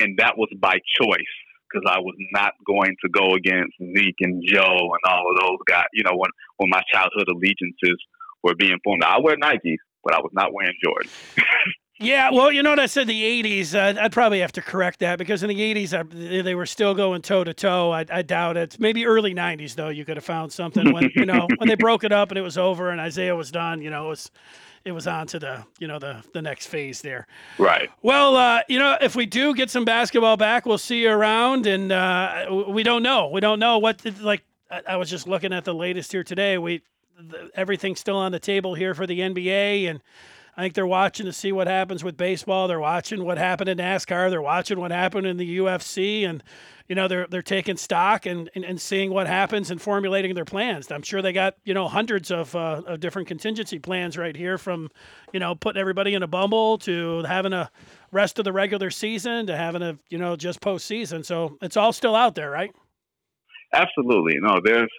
[0.00, 1.34] and that was by choice
[1.70, 5.58] because I was not going to go against Zeke and Joe and all of those
[5.68, 5.86] guys.
[5.92, 7.98] You know, when when my childhood allegiances
[8.42, 11.10] were being formed, I wear Nikes, but I was not wearing Jordan.
[12.00, 13.74] yeah, well, you know what I said the '80s.
[13.74, 16.94] Uh, I'd probably have to correct that because in the '80s I, they were still
[16.94, 17.92] going toe to toe.
[17.92, 18.78] I doubt it.
[18.78, 22.04] Maybe early '90s though, you could have found something when you know when they broke
[22.04, 23.82] it up and it was over and Isiah was done.
[23.82, 24.30] You know, it was
[24.84, 27.26] it was on to the you know the the next phase there.
[27.58, 27.90] Right.
[28.02, 31.66] Well, uh, you know, if we do get some basketball back, we'll see you around,
[31.66, 33.28] and uh, we don't know.
[33.28, 34.44] We don't know what like.
[34.86, 36.56] I was just looking at the latest here today.
[36.56, 36.82] We
[37.54, 40.00] everything's still on the table here for the NBA, and
[40.56, 42.68] I think they're watching to see what happens with baseball.
[42.68, 44.30] They're watching what happened in NASCAR.
[44.30, 46.42] They're watching what happened in the UFC, and
[46.88, 50.44] you know they're they're taking stock and, and, and seeing what happens and formulating their
[50.44, 50.90] plans.
[50.90, 54.58] I'm sure they got you know hundreds of uh, of different contingency plans right here,
[54.58, 54.90] from
[55.32, 57.70] you know putting everybody in a bumble to having a
[58.12, 61.24] rest of the regular season to having a you know just postseason.
[61.24, 62.74] So it's all still out there, right?
[63.72, 64.34] Absolutely.
[64.40, 64.90] No, there's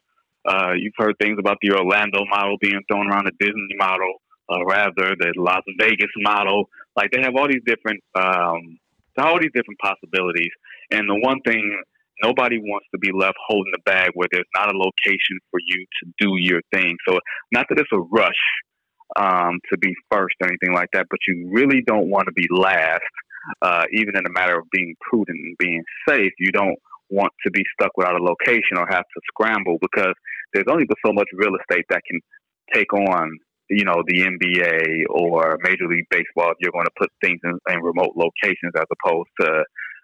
[0.48, 4.66] uh, you've heard things about the Orlando model being thrown around, the Disney model, uh,
[4.66, 6.70] rather the Las Vegas model.
[6.96, 8.80] Like they have all these different um,
[9.18, 10.52] all these different possibilities.
[10.90, 11.82] And the one thing
[12.24, 15.86] nobody wants to be left holding the bag where there's not a location for you
[16.04, 16.96] to do your thing.
[17.08, 17.20] So
[17.52, 18.42] not that it's a rush
[19.16, 22.48] um, to be first or anything like that, but you really don't want to be
[22.50, 23.02] last.
[23.64, 26.78] Uh, even in a matter of being prudent and being safe, you don't
[27.12, 30.14] want to be stuck without a location or have to scramble because
[30.54, 32.20] there's only so much real estate that can
[32.74, 33.30] take on
[33.72, 37.58] you know, the NBA or Major League Baseball, if you're going to put things in,
[37.70, 39.64] in remote locations as opposed to,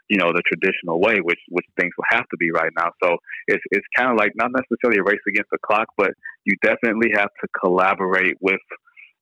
[0.10, 2.92] you know, the traditional way, which which things will have to be right now.
[3.04, 3.18] So
[3.48, 6.12] it's it's kind of like not necessarily a race against the clock, but
[6.46, 8.64] you definitely have to collaborate with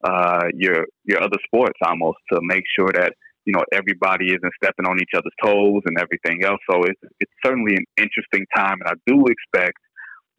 [0.04, 3.14] uh, your your other sports almost to make sure that
[3.46, 6.60] you know everybody isn't stepping on each other's toes and everything else.
[6.70, 9.78] So it's it's certainly an interesting time, and I do expect,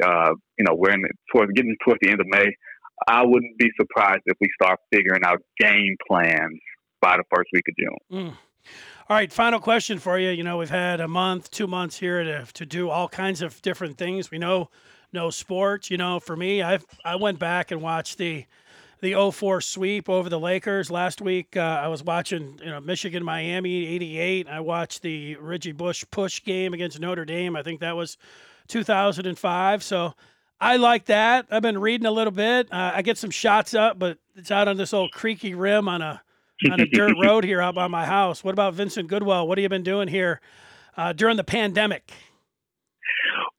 [0.05, 2.47] uh, you know, we're in towards getting towards the end of May.
[3.09, 6.59] I wouldn't be surprised if we start figuring out game plans
[7.01, 8.27] by the first week of June.
[8.27, 8.37] Mm.
[9.09, 10.31] All right, final question for you.
[10.31, 13.63] You know, we've had a month, two months here to, to do all kinds of
[13.63, 14.33] different things.
[14.33, 14.71] We know
[15.13, 15.91] no sports.
[15.91, 18.47] You know, for me, I I went back and watched the
[19.01, 21.57] the 04 sweep over the Lakers last week.
[21.57, 24.49] Uh, I was watching, you know, Michigan Miami 88.
[24.49, 27.57] I watched the Reggie Bush push game against Notre Dame.
[27.57, 28.17] I think that was
[28.69, 29.83] 2005.
[29.83, 30.15] So
[30.61, 31.47] I like that.
[31.51, 32.73] I've been reading a little bit.
[32.73, 36.01] Uh, I get some shots up, but it's out on this old creaky rim on
[36.01, 36.23] a
[36.71, 38.43] on a dirt road here out by my house.
[38.43, 39.47] What about Vincent Goodwill?
[39.47, 40.41] What have you been doing here
[40.97, 42.13] uh, during the pandemic?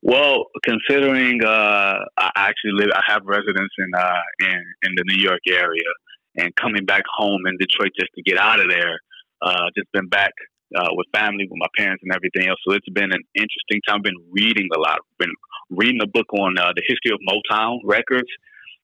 [0.01, 5.21] Well, considering uh, I actually live, I have residence in uh, in in the New
[5.21, 5.89] York area,
[6.35, 8.99] and coming back home in Detroit just to get out of there.
[9.41, 10.31] Uh, just been back
[10.75, 12.59] uh, with family, with my parents, and everything else.
[12.67, 13.97] So it's been an interesting time.
[13.97, 14.99] I've been reading a lot.
[15.19, 15.33] Been
[15.69, 18.29] reading a book on uh, the history of Motown records.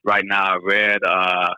[0.03, 1.49] Right now, I read uh,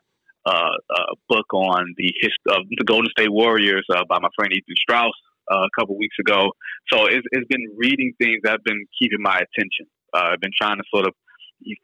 [0.45, 4.53] uh, a book on the history of the Golden State Warriors uh, by my friend
[4.53, 5.13] Ethan Strauss
[5.51, 6.51] uh, a couple weeks ago.
[6.91, 9.85] So it's, it's been reading things that have been keeping my attention.
[10.13, 11.13] Uh, I've been trying to sort of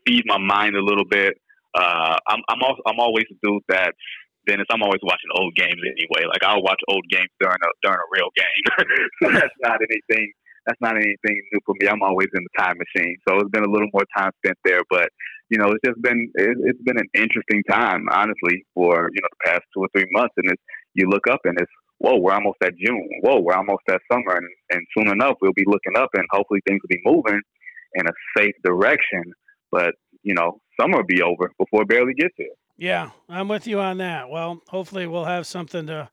[0.06, 1.34] feed my mind a little bit.
[1.74, 3.94] Uh, I'm I'm, also, I'm always a dude that
[4.48, 6.28] Dennis, I'm always watching old games anyway.
[6.28, 8.64] Like I'll watch old games during a during a real game.
[9.24, 10.32] so that's not anything
[10.66, 11.88] that's not anything new for me.
[11.88, 14.82] I'm always in the time machine, so it's been a little more time spent there.
[14.90, 15.10] But
[15.50, 19.32] you know, it's just been it, it's been an interesting time, honestly, for you know
[19.32, 20.34] the past two or three months.
[20.38, 20.62] And it's
[20.94, 21.72] you look up and it's
[22.02, 23.08] whoa, we're almost at June.
[23.22, 26.62] Whoa, we're almost at summer, and, and soon enough we'll be looking up, and hopefully
[26.68, 27.42] things will be moving
[27.96, 29.24] in a safe direction.
[29.72, 32.48] But you know, summer will be over before it barely gets here.
[32.78, 34.30] Yeah, I'm with you on that.
[34.30, 36.10] Well, hopefully we'll have something to.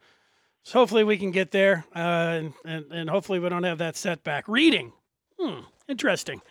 [0.64, 3.96] So hopefully we can get there, uh, and, and, and hopefully we don't have that
[3.96, 4.46] setback.
[4.48, 4.92] Reading,
[5.38, 6.42] hmm, interesting.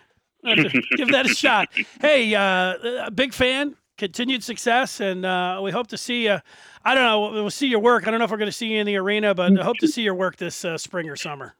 [0.44, 1.68] give that a shot.
[2.00, 3.76] Hey, uh, big fan.
[3.98, 6.38] Continued success, and uh, we hope to see you.
[6.84, 7.42] I don't know.
[7.42, 8.06] We'll see your work.
[8.06, 9.78] I don't know if we're going to see you in the arena, but I hope
[9.78, 11.54] to see your work this uh, spring or summer.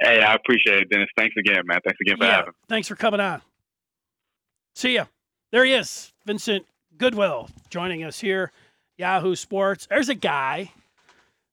[0.00, 1.08] Hey, I appreciate it, Dennis.
[1.16, 1.80] Thanks again, man.
[1.84, 2.46] Thanks again for yeah, having.
[2.50, 2.66] Me.
[2.68, 3.42] Thanks for coming on.
[4.74, 5.06] See ya.
[5.50, 6.64] There he is, Vincent
[6.96, 8.52] Goodwill joining us here,
[8.96, 9.88] Yahoo Sports.
[9.90, 10.70] There's a guy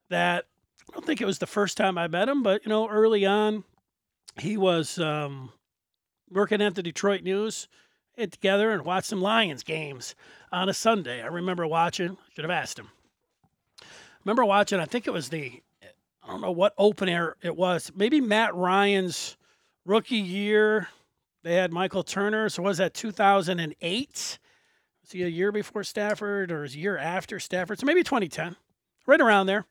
[0.09, 0.45] that
[0.87, 3.25] I don't think it was the first time I met him, but you know, early
[3.25, 3.63] on,
[4.39, 5.51] he was um,
[6.29, 7.67] working at the Detroit News.
[8.17, 10.15] Get together and watch some Lions games
[10.51, 11.21] on a Sunday.
[11.21, 12.17] I remember watching.
[12.33, 12.89] Should have asked him.
[14.25, 14.79] Remember watching.
[14.79, 15.61] I think it was the.
[16.23, 17.91] I don't know what open air it was.
[17.95, 19.37] Maybe Matt Ryan's
[19.85, 20.87] rookie year.
[21.43, 22.49] They had Michael Turner.
[22.49, 24.39] So was that 2008?
[25.03, 27.79] Was he a year before Stafford or is a year after Stafford?
[27.79, 28.55] So maybe 2010,
[29.05, 29.65] right around there.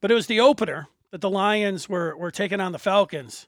[0.00, 3.46] But it was the opener that the Lions were were taking on the Falcons,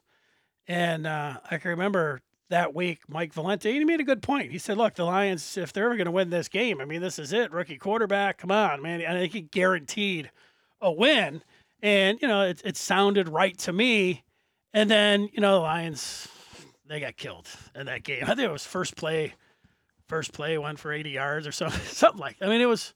[0.65, 4.51] and uh, I can remember that week Mike Valenti he made a good point.
[4.51, 7.01] He said, "Look, the Lions, if they're ever going to win this game, I mean,
[7.01, 7.51] this is it.
[7.51, 9.01] Rookie quarterback, come on, man.
[9.05, 10.31] I think he guaranteed
[10.81, 11.43] a win."
[11.81, 14.23] And you know, it, it sounded right to me.
[14.73, 16.27] And then you know, the Lions
[16.87, 18.23] they got killed in that game.
[18.23, 19.33] I think it was first play
[20.07, 22.35] first play went for 80 yards or something, something like.
[22.41, 22.93] I mean, it was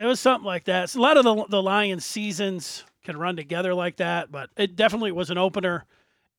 [0.00, 0.90] it was something like that.
[0.90, 4.76] So a lot of the the Lions seasons can run together like that, but it
[4.76, 5.84] definitely was an opener.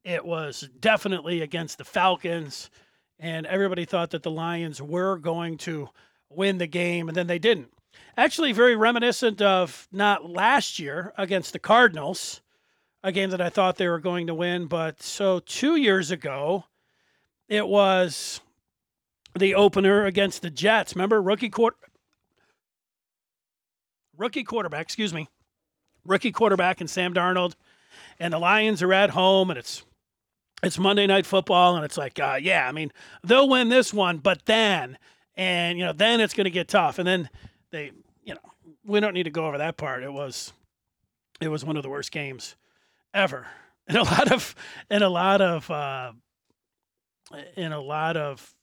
[0.10, 2.72] It was definitely against the Falcons,
[3.19, 5.89] and everybody thought that the Lions were going to
[6.32, 7.72] win the game, and then they didn't.
[8.17, 12.41] Actually, very reminiscent of not last year against the Cardinals,
[13.04, 14.65] a game that I thought they were going to win.
[14.65, 16.63] But so two years ago,
[17.48, 18.41] it was
[19.38, 20.95] the opener against the Jets.
[20.95, 21.78] Remember, rookie quarter,
[24.17, 25.30] rookie quarterback, excuse me,
[26.04, 27.54] rookie quarterback and Sam Darnold,
[28.19, 29.84] and the Lions are at home, and it's
[30.63, 32.91] it's Monday Night Football, and it's like, uh, yeah, I mean,
[33.24, 34.98] they'll win this one, but then,
[35.36, 37.30] and you know, then it's going to get tough, and then
[37.72, 37.91] they,
[38.24, 38.41] you know,
[38.86, 40.04] we don't need to go over that part.
[40.04, 40.54] It was,
[41.39, 42.56] it was one of the worst games
[43.13, 43.48] ever,
[43.88, 44.56] in a lot of,
[44.89, 46.12] in a lot of, uh,
[47.56, 48.54] in a lot of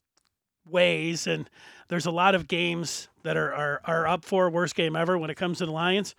[0.69, 1.49] ways, and
[1.89, 5.31] there's a lot of games that are are are up for worst game ever when
[5.31, 6.15] it comes to the Lions.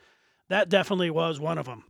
[0.49, 1.83] That definitely was one of them.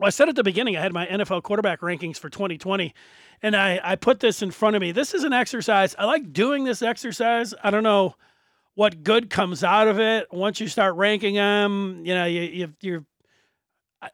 [0.00, 2.94] Well, I said at the beginning I had my NFL quarterback rankings for 2020,
[3.42, 4.92] and I, I put this in front of me.
[4.92, 5.94] This is an exercise.
[5.98, 7.52] I like doing this exercise.
[7.62, 8.14] I don't know
[8.76, 12.00] what good comes out of it once you start ranking them.
[12.06, 13.04] You know, you, you you're.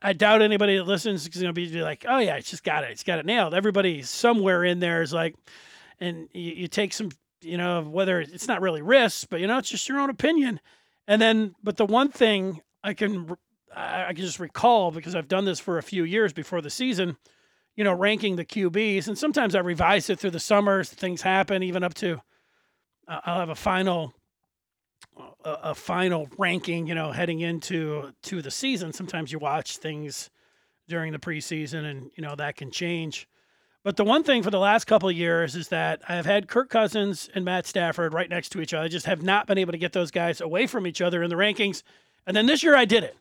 [0.02, 2.82] I doubt anybody that listens is going to be like, "Oh yeah, it's just got
[2.82, 2.90] it.
[2.90, 5.36] It's got it nailed." Everybody somewhere in there is like,
[6.00, 7.10] and you, you take some,
[7.42, 10.58] you know, whether it's not really risks, but you know, it's just your own opinion.
[11.06, 13.36] And then, but the one thing I can
[13.76, 17.16] I, can just recall because I've done this for a few years before the season,
[17.76, 20.88] you know, ranking the QBs, and sometimes I revise it through the summers.
[20.88, 22.22] Things happen, even up to
[23.06, 24.14] uh, I'll have a final
[25.44, 28.92] a, a, final ranking, you know, heading into to the season.
[28.92, 30.30] Sometimes you watch things
[30.88, 33.28] during the preseason, and you know that can change.
[33.84, 36.48] But the one thing for the last couple of years is that I have had
[36.48, 38.84] Kirk Cousins and Matt Stafford right next to each other.
[38.84, 41.30] I just have not been able to get those guys away from each other in
[41.30, 41.84] the rankings.
[42.26, 43.16] And then this year I did it.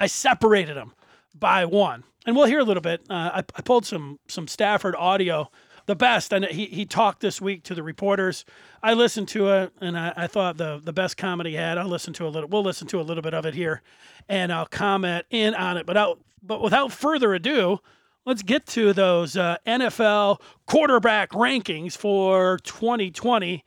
[0.00, 0.94] I separated them
[1.38, 2.04] by one.
[2.26, 3.02] And we'll hear a little bit.
[3.08, 5.50] Uh, I, I pulled some some Stafford audio,
[5.86, 8.44] the best, and he, he talked this week to the reporters.
[8.82, 11.78] I listened to it, and I, I thought the the best comedy had.
[11.78, 12.48] I'll listen to a little.
[12.48, 13.82] We'll listen to a little bit of it here,
[14.28, 15.86] and I'll comment in on it.
[15.86, 17.78] But but without further ado,
[18.26, 23.64] let's get to those uh, NFL quarterback rankings for 2020.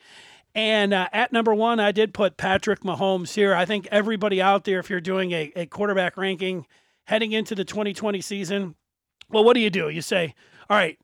[0.55, 3.55] And uh, at number one, I did put Patrick Mahomes here.
[3.55, 6.67] I think everybody out there, if you're doing a, a quarterback ranking
[7.05, 8.75] heading into the 2020 season,
[9.29, 9.89] well, what do you do?
[9.89, 10.35] You say,
[10.69, 10.99] all right,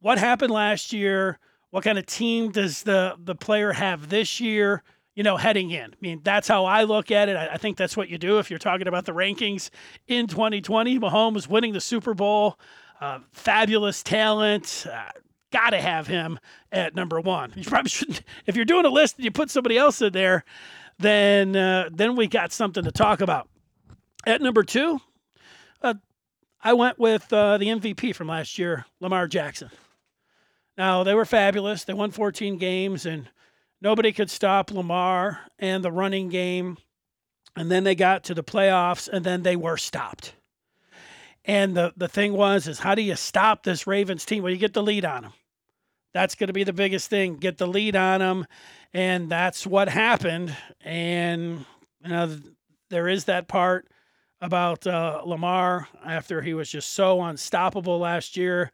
[0.00, 1.38] what happened last year?
[1.70, 4.82] What kind of team does the, the player have this year?
[5.14, 5.92] You know, heading in.
[5.92, 7.36] I mean, that's how I look at it.
[7.36, 9.70] I, I think that's what you do if you're talking about the rankings
[10.06, 10.98] in 2020.
[10.98, 12.58] Mahomes winning the Super Bowl,
[13.00, 15.10] uh, fabulous talent, uh,
[15.52, 16.38] got to have him
[16.72, 17.52] at number one.
[17.56, 18.22] You probably shouldn't.
[18.46, 20.44] If you're doing a list and you put somebody else in there,
[20.98, 23.48] then uh, then we got something to talk about.
[24.26, 25.00] At number two,
[25.82, 25.94] uh,
[26.62, 29.70] I went with uh, the MVP from last year, Lamar Jackson.
[30.76, 31.84] Now they were fabulous.
[31.84, 33.28] They won 14 games, and
[33.80, 36.78] nobody could stop Lamar and the running game.
[37.54, 40.34] And then they got to the playoffs, and then they were stopped.
[41.46, 44.42] And the, the thing was, is how do you stop this Ravens team?
[44.42, 45.32] Well, you get the lead on them.
[46.12, 47.36] That's going to be the biggest thing.
[47.36, 48.46] Get the lead on them.
[48.92, 50.56] And that's what happened.
[50.80, 51.64] And,
[52.02, 52.36] you know,
[52.90, 53.86] there is that part
[54.40, 58.72] about uh, Lamar after he was just so unstoppable last year,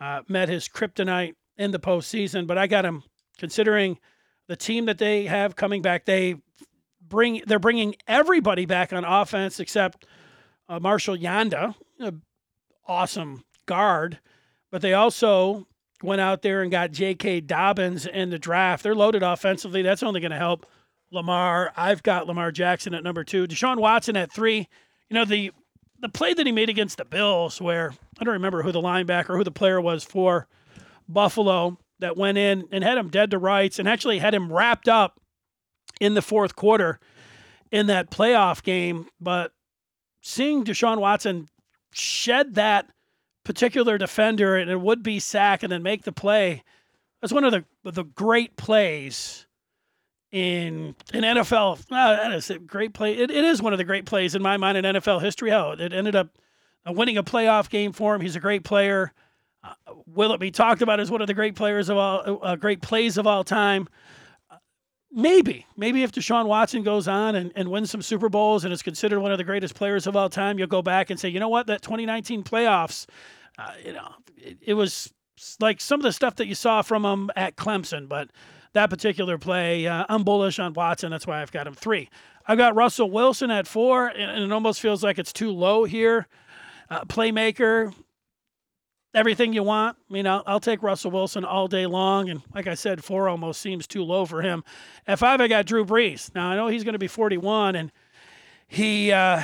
[0.00, 2.46] uh, met his kryptonite in the postseason.
[2.46, 3.02] But I got him
[3.38, 3.98] considering
[4.48, 6.04] the team that they have coming back.
[6.04, 6.36] They
[7.06, 10.06] bring they're bringing everybody back on offense except
[10.68, 11.74] uh, Marshal Yanda,
[12.86, 14.20] awesome guard,
[14.70, 15.66] but they also
[16.02, 17.42] went out there and got J.K.
[17.42, 18.82] Dobbins in the draft.
[18.82, 19.82] They're loaded offensively.
[19.82, 20.66] That's only going to help
[21.10, 21.72] Lamar.
[21.76, 24.68] I've got Lamar Jackson at number two, Deshaun Watson at three.
[25.08, 25.52] You know the
[26.00, 29.36] the play that he made against the Bills, where I don't remember who the linebacker,
[29.36, 30.48] who the player was for
[31.08, 34.88] Buffalo that went in and had him dead to rights, and actually had him wrapped
[34.88, 35.20] up
[36.00, 36.98] in the fourth quarter
[37.70, 39.06] in that playoff game.
[39.20, 39.52] But
[40.22, 41.48] seeing Deshaun Watson
[41.92, 42.90] shed that
[43.44, 46.62] particular defender and it would be sack and then make the play.
[47.20, 49.46] That's one of the the great plays
[50.32, 51.80] in in NFL.
[51.90, 53.16] Uh, that is a great play.
[53.16, 55.50] It, it is one of the great plays in my mind in NFL history.
[55.50, 56.28] How it ended up
[56.86, 58.20] uh, winning a playoff game for him.
[58.20, 59.12] He's a great player.
[59.62, 59.74] Uh,
[60.06, 62.82] will it be talked about as one of the great players of all, uh, great
[62.82, 63.88] plays of all time?
[65.14, 68.82] Maybe, maybe if Deshaun Watson goes on and, and wins some Super Bowls and is
[68.82, 71.38] considered one of the greatest players of all time, you'll go back and say, you
[71.38, 73.04] know what, that 2019 playoffs,
[73.58, 75.12] uh, you know, it, it, was
[75.60, 78.30] like some of the stuff that you saw from him at Clemson, but
[78.72, 81.10] that particular play, uh, I'm bullish on Watson.
[81.10, 82.08] That's why I've got him three.
[82.46, 86.26] I've got Russell Wilson at four, and it almost feels like it's too low here.
[86.90, 87.94] Uh, playmaker,
[89.14, 89.96] everything you want.
[90.08, 92.30] I mean, I'll, I'll, take Russell Wilson all day long.
[92.30, 94.64] And like I said, four almost seems too low for him.
[95.06, 96.34] At five, I got Drew Brees.
[96.34, 97.92] Now, I know he's going to be 41, and
[98.66, 99.42] he, uh,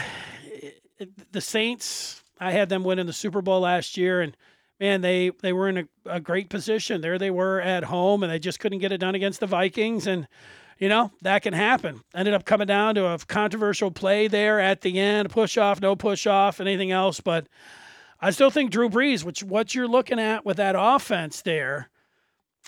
[1.33, 4.37] the Saints, I had them winning the Super Bowl last year, and
[4.81, 7.01] man, they they were in a, a great position.
[7.01, 10.07] There they were at home, and they just couldn't get it done against the Vikings,
[10.07, 10.29] and
[10.79, 12.01] you know that can happen.
[12.14, 15.97] Ended up coming down to a controversial play there at the end, push off, no
[15.97, 17.47] push off, anything else, but.
[18.21, 21.89] I still think Drew Brees, which what you're looking at with that offense there,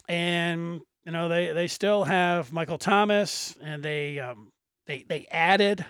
[0.09, 4.53] and you know they they still have Michael Thomas, and they um,
[4.87, 5.85] they they added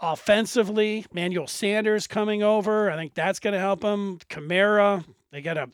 [0.00, 1.04] offensively.
[1.12, 2.90] Manuel Sanders coming over.
[2.90, 4.18] I think that's going to help them.
[4.28, 5.04] Kamara.
[5.30, 5.68] They got a,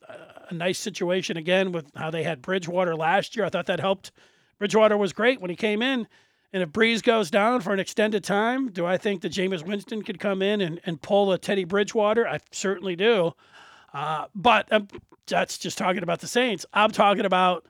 [0.50, 3.44] a nice situation again with how they had Bridgewater last year.
[3.44, 4.12] I thought that helped.
[4.58, 6.08] Bridgewater was great when he came in.
[6.56, 10.00] And if Brees goes down for an extended time, do I think that Jameis Winston
[10.00, 12.26] could come in and, and pull a Teddy Bridgewater?
[12.26, 13.34] I certainly do.
[13.92, 14.88] Uh, but um,
[15.26, 16.64] that's just talking about the Saints.
[16.72, 17.66] I'm talking about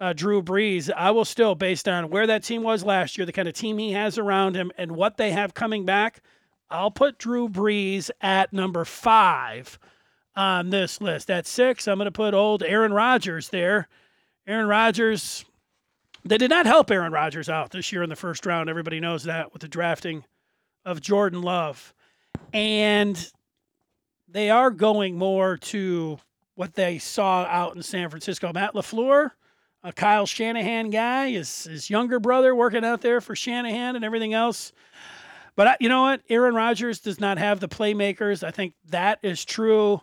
[0.00, 3.32] uh, Drew Brees, I will still, based on where that team was last year, the
[3.32, 6.22] kind of team he has around him, and what they have coming back,
[6.70, 9.80] I'll put Drew Brees at number five
[10.36, 11.28] on this list.
[11.28, 13.88] At six, I'm going to put old Aaron Rodgers there.
[14.46, 15.44] Aaron Rodgers,
[16.24, 18.68] they did not help Aaron Rodgers out this year in the first round.
[18.68, 20.24] Everybody knows that with the drafting
[20.84, 21.94] of Jordan Love.
[22.52, 23.30] And
[24.28, 26.18] they are going more to
[26.54, 28.52] what they saw out in San Francisco.
[28.52, 29.30] Matt LaFleur
[29.84, 34.32] a Kyle Shanahan guy, his, his younger brother working out there for Shanahan and everything
[34.32, 34.72] else.
[35.56, 36.22] But I, you know what?
[36.28, 38.44] Aaron Rodgers does not have the playmakers.
[38.44, 40.00] I think that is true.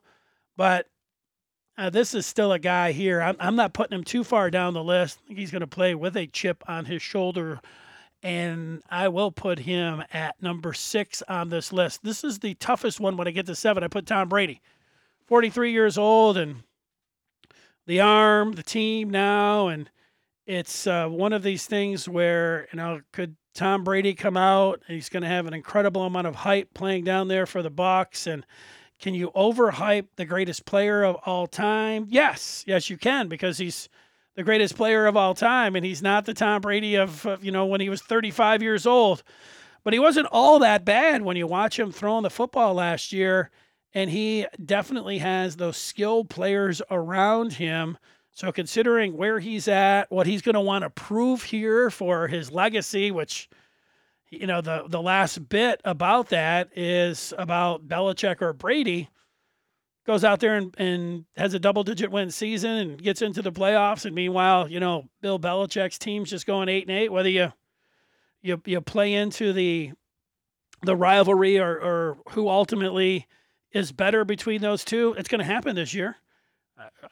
[0.57, 0.87] But
[1.79, 3.21] uh, this is still a guy here.
[3.21, 5.19] I'm, I'm not putting him too far down the list.
[5.23, 7.61] I think he's going to play with a chip on his shoulder.
[8.21, 12.03] And I will put him at number six on this list.
[12.03, 13.81] This is the toughest one when I get to seven.
[13.81, 14.61] I put Tom Brady,
[15.27, 16.63] 43 years old, and
[17.87, 19.89] the arm, the team now, and
[20.45, 24.81] it's uh, one of these things where you know could Tom Brady come out?
[24.85, 28.27] He's going to have an incredible amount of hype playing down there for the Bucs,
[28.27, 28.45] and
[28.99, 32.07] can you overhype the greatest player of all time?
[32.09, 33.89] Yes, yes, you can because he's
[34.35, 37.51] the greatest player of all time, and he's not the Tom Brady of, of you
[37.51, 39.23] know when he was 35 years old.
[39.83, 43.49] But he wasn't all that bad when you watch him throwing the football last year
[43.93, 47.97] and he definitely has those skilled players around him.
[48.31, 52.51] So, considering where he's at, what he's going to want to prove here for his
[52.51, 53.49] legacy, which,
[54.31, 59.09] you know, the, the last bit about that is about Belichick or Brady
[60.05, 63.51] goes out there and, and has a double digit win season and gets into the
[63.51, 64.05] playoffs.
[64.05, 67.53] And meanwhile, you know, Bill Belichick's team's just going eight and eight, whether you,
[68.41, 69.91] you, you play into the,
[70.83, 73.27] the rivalry or, or who ultimately
[73.71, 75.15] is better between those two.
[75.17, 76.15] It's going to happen this year.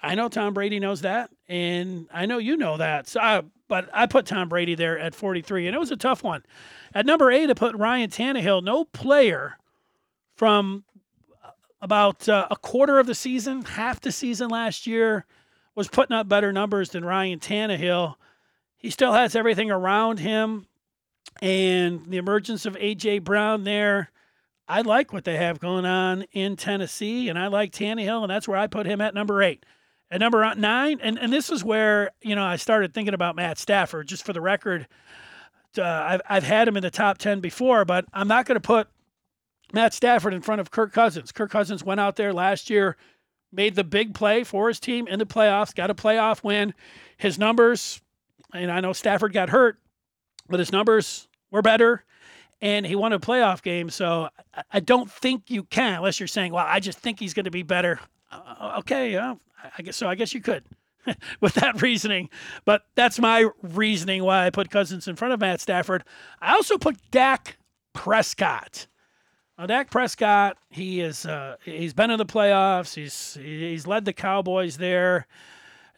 [0.01, 3.07] I know Tom Brady knows that, and I know you know that.
[3.07, 6.23] So, I, but I put Tom Brady there at 43, and it was a tough
[6.23, 6.43] one.
[6.93, 8.63] At number eight, I put Ryan Tannehill.
[8.63, 9.57] No player
[10.35, 10.83] from
[11.81, 15.25] about uh, a quarter of the season, half the season last year,
[15.75, 18.15] was putting up better numbers than Ryan Tannehill.
[18.77, 20.67] He still has everything around him,
[21.41, 24.11] and the emergence of AJ Brown there
[24.67, 28.47] I like what they have going on in Tennessee, and I like Tannehill, and that's
[28.47, 29.65] where I put him at number eight.
[30.11, 33.57] At number nine, and, and this is where, you know, I started thinking about Matt
[33.57, 34.87] Stafford, just for the record.
[35.77, 38.61] Uh, I've, I've had him in the top 10 before, but I'm not going to
[38.61, 38.87] put
[39.73, 41.31] Matt Stafford in front of Kirk Cousins.
[41.31, 42.95] Kirk Cousins went out there last year,
[43.51, 46.73] made the big play for his team in the playoffs, got a playoff win.
[47.17, 48.01] His numbers,
[48.53, 49.77] and I know Stafford got hurt,
[50.49, 52.05] but his numbers were better
[52.61, 53.89] and he won a playoff game.
[53.89, 54.29] So
[54.71, 57.51] I don't think you can, unless you're saying, "Well, I just think he's going to
[57.51, 57.99] be better."
[58.31, 59.35] Uh, okay, yeah,
[59.77, 60.07] I guess so.
[60.07, 60.63] I guess you could
[61.41, 62.29] with that reasoning,
[62.65, 66.03] but that's my reasoning why I put Cousins in front of Matt Stafford.
[66.41, 67.57] I also put Dak
[67.93, 68.87] Prescott.
[69.57, 72.93] Now, Dak Prescott, he is uh, he's been in the playoffs.
[72.93, 75.27] He's he's led the Cowboys there.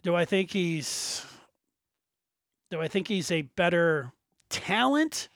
[0.01, 1.25] Do I think he's
[2.71, 4.13] do I think he's a better
[4.49, 5.29] talent?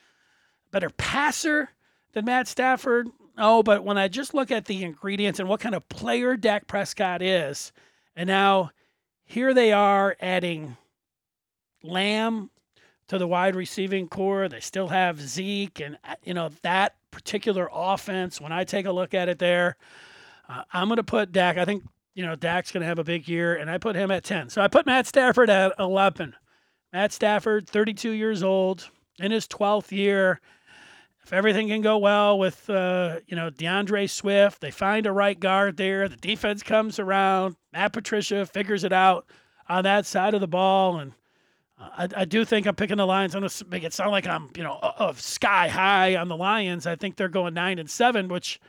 [0.73, 1.69] Better passer
[2.13, 3.07] than Matt Stafford?
[3.37, 6.65] Oh, but when I just look at the ingredients and what kind of player Dak
[6.65, 7.71] Prescott is,
[8.15, 8.71] and now
[9.23, 10.75] here they are adding
[11.83, 12.49] Lamb
[13.07, 14.49] to the wide receiving corps.
[14.49, 18.41] They still have Zeke, and uh, you know that particular offense.
[18.41, 19.77] When I take a look at it, there,
[20.49, 21.57] uh, I'm going to put Dak.
[21.59, 21.83] I think
[22.15, 24.49] you know Dak's going to have a big year, and I put him at 10.
[24.49, 26.33] So I put Matt Stafford at 11.
[26.91, 30.41] Matt Stafford, 32 years old, in his 12th year
[31.23, 35.39] if everything can go well with uh, you know D'Andre Swift, they find a right
[35.39, 36.09] guard there.
[36.09, 37.55] The defense comes around.
[37.71, 39.25] Matt Patricia figures it out
[39.69, 41.13] on that side of the ball, and
[41.79, 43.35] I, I, do think I'm picking the Lions.
[43.35, 46.35] I'm going to make it sound like I'm, you know, of sky high on the
[46.35, 46.85] Lions.
[46.85, 48.59] I think they're going nine and seven, which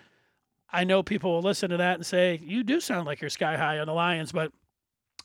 [0.71, 3.57] I know people will listen to that and say you do sound like you're sky
[3.57, 4.33] high on the Lions.
[4.33, 4.53] But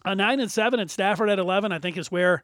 [0.03, 2.43] a nine and seven and Stafford at eleven, I think is where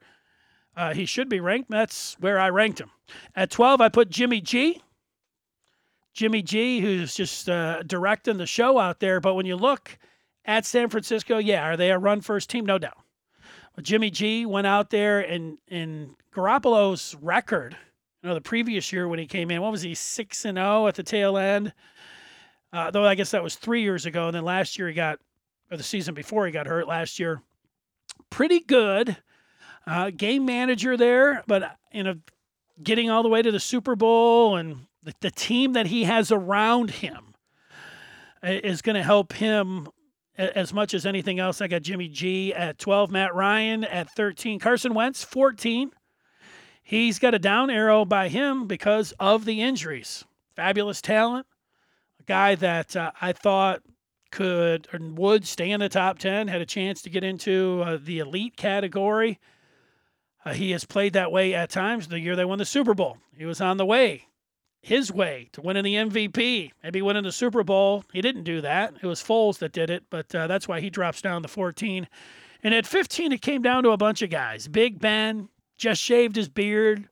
[0.75, 1.69] uh, he should be ranked.
[1.69, 2.91] That's where I ranked him.
[3.35, 4.81] At twelve, I put Jimmy G.
[6.13, 9.19] Jimmy G, who's just uh, directing the show out there.
[9.19, 9.97] But when you look
[10.45, 12.65] at San Francisco, yeah, are they a run first team?
[12.65, 12.97] No doubt.
[13.81, 17.75] Jimmy G went out there and in Garoppolo's record,
[18.21, 20.87] you know, the previous year when he came in, what was he, 6 and 0
[20.87, 21.73] at the tail end?
[22.71, 24.27] Uh, though I guess that was three years ago.
[24.27, 25.19] And then last year he got,
[25.71, 27.41] or the season before he got hurt last year.
[28.29, 29.17] Pretty good.
[29.87, 32.15] Uh, game manager there, but you know,
[32.81, 36.31] getting all the way to the Super Bowl and the, the team that he has
[36.31, 37.35] around him
[38.43, 39.87] is going to help him
[40.37, 41.61] as much as anything else.
[41.61, 45.91] I got Jimmy G at 12, Matt Ryan at 13, Carson Wentz 14.
[46.83, 50.25] He's got a down arrow by him because of the injuries.
[50.55, 51.47] Fabulous talent,
[52.19, 53.81] a guy that uh, I thought
[54.31, 57.97] could or would stay in the top 10, had a chance to get into uh,
[58.01, 59.39] the elite category.
[60.45, 62.07] Uh, he has played that way at times.
[62.07, 64.27] The year they won the Super Bowl, he was on the way
[64.85, 68.03] his way to winning the MVP, maybe winning the Super Bowl.
[68.13, 68.93] He didn't do that.
[69.01, 72.07] It was Foles that did it, but uh, that's why he drops down to 14.
[72.61, 74.67] And at 15, it came down to a bunch of guys.
[74.67, 77.09] Big Ben just shaved his beard,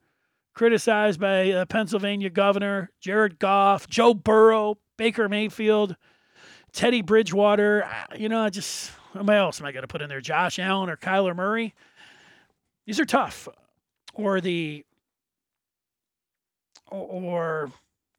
[0.53, 5.95] criticized by uh, Pennsylvania governor Jared Goff, Joe Burrow, Baker Mayfield,
[6.73, 7.89] Teddy Bridgewater.
[8.15, 10.21] You know, I just, what else am I going to put in there?
[10.21, 11.73] Josh Allen or Kyler Murray?
[12.85, 13.47] These are tough.
[14.13, 14.85] Or the
[16.93, 17.71] or,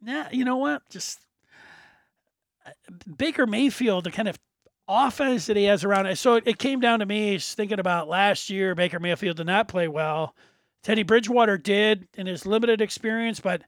[0.02, 0.82] nah, you know what?
[0.90, 1.20] Just
[3.16, 4.38] Baker Mayfield, the kind of
[4.88, 6.16] offense that he has around it.
[6.16, 8.74] So it came down to me thinking about last year.
[8.74, 10.34] Baker Mayfield did not play well.
[10.82, 13.62] Teddy Bridgewater did in his limited experience, but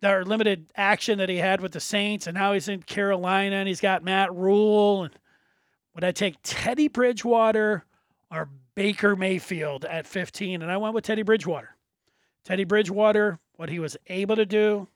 [0.00, 3.68] their limited action that he had with the Saints, and now he's in Carolina and
[3.68, 5.04] he's got Matt Rhule.
[5.04, 5.12] And
[5.94, 7.84] would I take Teddy Bridgewater
[8.30, 10.62] or Baker Mayfield at 15?
[10.62, 11.76] And I went with Teddy Bridgewater.
[12.44, 14.88] Teddy Bridgewater what he was able to do,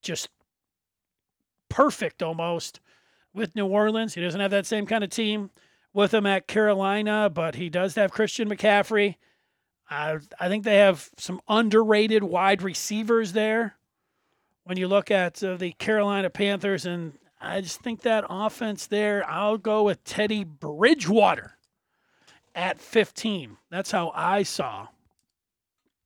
[0.00, 0.28] just
[1.68, 2.78] perfect almost
[3.34, 4.14] with New Orleans.
[4.14, 5.50] He doesn't have that same kind of team
[5.92, 9.16] with him at Carolina, but he does have Christian McCaffrey.
[9.90, 13.74] I, I think they have some underrated wide receivers there.
[14.62, 19.28] When you look at uh, the Carolina Panthers, and I just think that offense there,
[19.28, 21.55] I'll go with Teddy Bridgewater
[22.56, 23.56] at 15.
[23.70, 24.88] That's how I saw,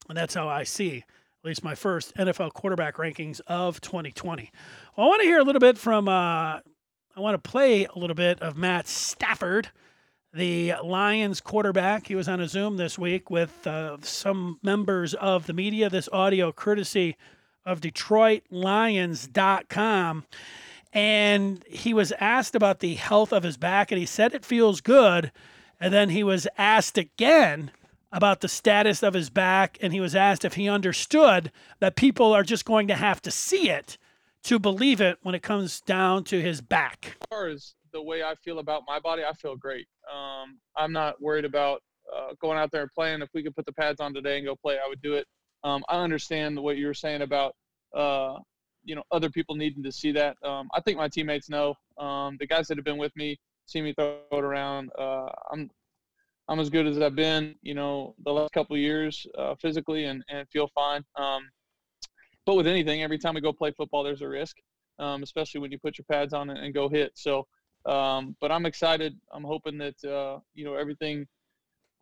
[0.09, 1.05] and that's how I see
[1.43, 4.51] at least my first NFL quarterback rankings of 2020.
[4.95, 6.63] Well, I want to hear a little bit from, uh, I
[7.17, 9.71] want to play a little bit of Matt Stafford,
[10.35, 12.09] the Lions quarterback.
[12.09, 15.89] He was on a Zoom this week with uh, some members of the media.
[15.89, 17.17] This audio courtesy
[17.65, 20.25] of DetroitLions.com.
[20.93, 24.83] And he was asked about the health of his back, and he said it feels
[24.83, 25.33] good.
[25.81, 27.71] And then he was asked again
[28.13, 32.33] about the status of his back, and he was asked if he understood that people
[32.33, 33.97] are just going to have to see it
[34.43, 37.17] to believe it when it comes down to his back.
[37.23, 39.87] As far as the way I feel about my body, I feel great.
[40.13, 41.83] Um, I'm not worried about
[42.15, 43.23] uh, going out there and playing.
[43.23, 45.27] If we could put the pads on today and go play, I would do it.
[45.63, 47.55] Um, I understand what you were saying about
[47.95, 48.37] uh,
[48.83, 50.37] you know other people needing to see that.
[50.43, 51.75] Um, I think my teammates know.
[51.99, 53.39] Um, the guys that have been with me
[53.71, 54.91] see me throw it around.
[54.99, 55.71] Uh, I'm
[56.49, 60.25] I'm as good as I've been, you know, the last couple years uh, physically and,
[60.29, 61.05] and feel fine.
[61.15, 61.49] Um,
[62.45, 64.57] but with anything, every time we go play football, there's a risk,
[64.99, 67.13] um, especially when you put your pads on and, go hit.
[67.15, 67.47] So,
[67.87, 69.15] um, but I'm excited.
[69.33, 71.25] I'm hoping that, uh, you know, everything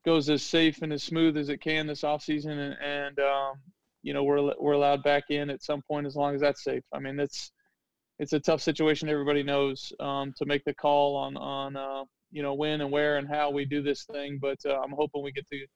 [0.06, 2.52] goes as safe and as smooth as it can this offseason.
[2.52, 3.56] And, and um,
[4.02, 6.84] you know, we're, we're allowed back in at some point as long as that's safe.
[6.94, 7.52] I mean, it's,
[8.18, 9.08] it's a tough situation.
[9.08, 13.16] Everybody knows um, to make the call on, on, uh, you know when and where
[13.16, 14.38] and how we do this thing.
[14.40, 15.66] But uh, I'm hoping we get to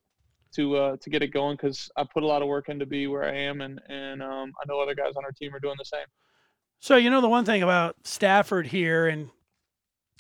[0.57, 2.87] to uh, to get it going because I put a lot of work in to
[2.87, 5.61] be where I am, and and um, I know other guys on our team are
[5.61, 6.07] doing the same.
[6.81, 9.31] So you know the one thing about Stafford here, and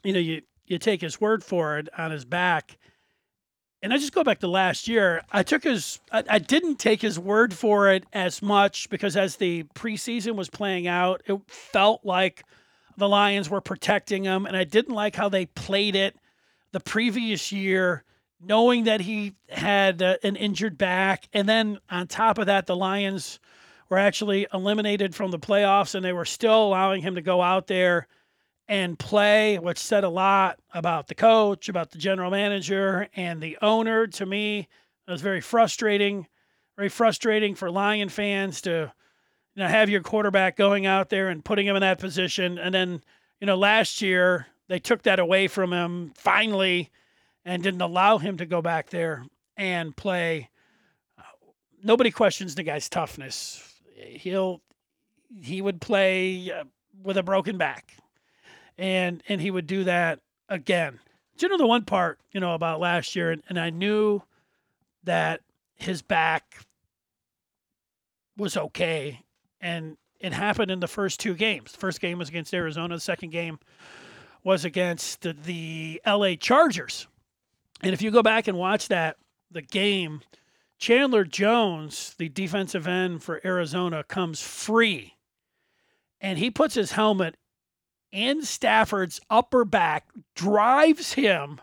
[0.04, 2.78] you know you you take his word for it on his back.
[3.82, 5.22] And I just go back to last year.
[5.32, 9.36] I took his, I, I didn't take his word for it as much because as
[9.36, 12.44] the preseason was playing out, it felt like
[12.96, 16.16] the Lions were protecting him, and I didn't like how they played it
[16.70, 18.04] the previous year,
[18.40, 21.28] knowing that he had uh, an injured back.
[21.32, 23.40] And then on top of that, the Lions
[23.88, 27.66] were actually eliminated from the playoffs and they were still allowing him to go out
[27.66, 28.06] there
[28.72, 33.58] and play, which said a lot about the coach, about the general manager, and the
[33.60, 34.06] owner.
[34.06, 34.66] To me,
[35.06, 36.26] It was very frustrating,
[36.78, 38.90] very frustrating for Lion fans to
[39.54, 42.74] you know have your quarterback going out there and putting him in that position, and
[42.74, 43.02] then
[43.42, 46.90] you know last year they took that away from him finally,
[47.44, 50.48] and didn't allow him to go back there and play.
[51.82, 53.62] Nobody questions the guy's toughness.
[53.96, 54.62] He'll
[55.42, 56.64] he would play uh,
[57.02, 57.96] with a broken back,
[58.78, 60.98] and and he would do that again.
[61.36, 64.22] Do you know the one part you know about last year, and, and I knew
[65.04, 65.40] that
[65.74, 66.64] his back
[68.36, 69.20] was okay,
[69.60, 71.72] and it happened in the first two games.
[71.72, 72.94] The first game was against Arizona.
[72.94, 73.58] The second game
[74.44, 77.06] was against the, the LA Chargers.
[77.82, 79.16] And if you go back and watch that
[79.50, 80.20] the game,
[80.78, 85.14] Chandler Jones, the defensive end for Arizona, comes free
[86.20, 87.36] and he puts his helmet
[88.12, 90.06] in Stafford's upper back,
[90.36, 91.60] drives him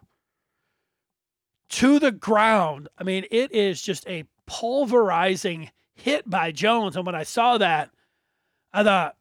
[1.69, 2.89] to the ground.
[2.97, 6.95] I mean, it is just a pulverizing hit by Jones.
[6.95, 7.91] And when I saw that,
[8.73, 9.15] I thought,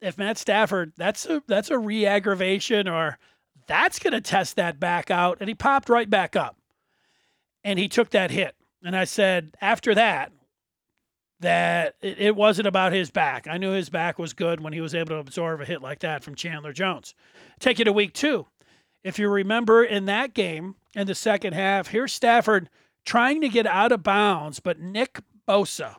[0.00, 3.18] if Matt Stafford, that's a that's a re-aggravation or
[3.66, 5.38] that's to test that back out.
[5.40, 6.56] And he popped right back up,
[7.64, 8.54] and he took that hit.
[8.84, 10.30] And I said, after that,
[11.40, 13.46] that it wasn't about his back.
[13.46, 16.00] I knew his back was good when he was able to absorb a hit like
[16.00, 17.14] that from Chandler Jones.
[17.60, 18.46] Take you to week two.
[19.04, 22.68] If you remember in that game in the second half, here's Stafford
[23.04, 25.96] trying to get out of bounds, but Nick Bosa,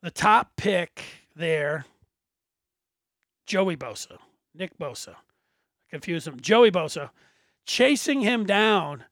[0.00, 1.02] the top pick
[1.34, 1.84] there,
[3.46, 4.18] Joey Bosa,
[4.54, 5.16] Nick Bosa,
[5.90, 7.10] confuse him, Joey Bosa,
[7.66, 9.04] chasing him down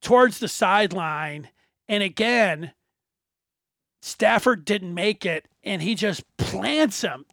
[0.00, 1.50] towards the sideline.
[1.88, 2.72] And again,
[4.06, 7.26] Stafford didn't make it, and he just plants him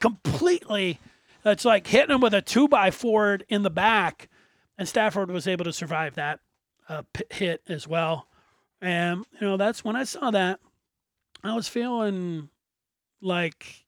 [0.00, 0.98] completely.
[1.44, 4.28] It's like hitting him with a two by four in the back,
[4.76, 6.40] and Stafford was able to survive that
[6.88, 8.26] uh, hit as well.
[8.80, 10.58] And you know that's when I saw that,
[11.44, 12.48] I was feeling
[13.22, 13.84] like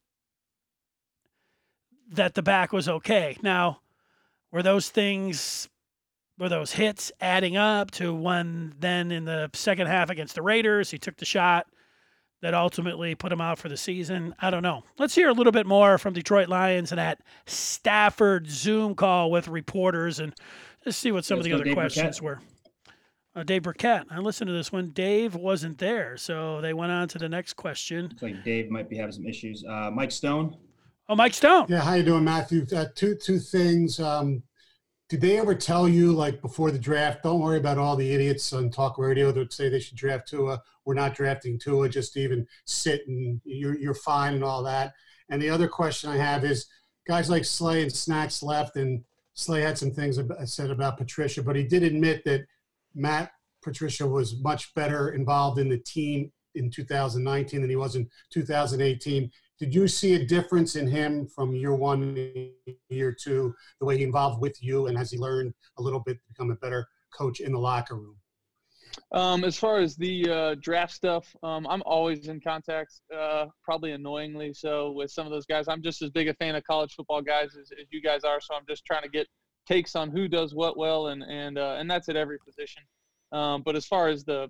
[2.12, 3.39] that the back was okay.
[3.43, 3.81] Now,
[4.53, 5.68] were those things,
[6.39, 8.74] were those hits adding up to one?
[8.78, 11.66] Then in the second half against the Raiders, he took the shot
[12.43, 14.34] that ultimately put him out for the season.
[14.41, 14.82] I don't know.
[14.99, 19.49] Let's hear a little bit more from Detroit Lions and that Stafford Zoom call with
[19.49, 20.34] reporters and
[20.84, 22.22] just see what some Let's of the other Dave questions Birkett.
[22.22, 22.41] were.
[23.36, 24.05] Uh, Dave Birkett.
[24.11, 24.91] I listened to this one.
[24.91, 28.09] Dave wasn't there, so they went on to the next question.
[28.09, 29.64] Looks like Dave might be having some issues.
[29.68, 30.57] Uh, Mike Stone.
[31.09, 31.66] Oh, Mike Stone.
[31.68, 32.66] Yeah, how you doing, Matthew?
[32.74, 34.01] Uh, two two things.
[34.01, 34.43] Um,
[35.11, 38.53] did they ever tell you, like before the draft, don't worry about all the idiots
[38.53, 40.63] on talk radio that say they should draft Tua?
[40.85, 44.93] We're not drafting Tua, just even sit and you're, you're fine and all that.
[45.29, 46.67] And the other question I have is
[47.09, 49.03] guys like Slay and Snacks left, and
[49.35, 52.47] Slay had some things said about Patricia, but he did admit that
[52.95, 53.33] Matt
[53.63, 59.29] Patricia was much better involved in the team in 2019 than he was in 2018
[59.61, 62.17] did you see a difference in him from year one
[62.89, 66.15] year two the way he involved with you and has he learned a little bit
[66.15, 66.87] to become a better
[67.17, 68.17] coach in the locker room
[69.13, 73.93] um, as far as the uh, draft stuff, um, I'm always in contact, uh, probably
[73.93, 75.69] annoyingly so, with some of those guys.
[75.69, 78.41] I'm just as big a fan of college football guys as, as you guys are,
[78.41, 79.27] so I'm just trying to get
[79.67, 82.83] takes on who does what well, and and uh, and that's at every position.
[83.33, 84.49] Um, but as far as the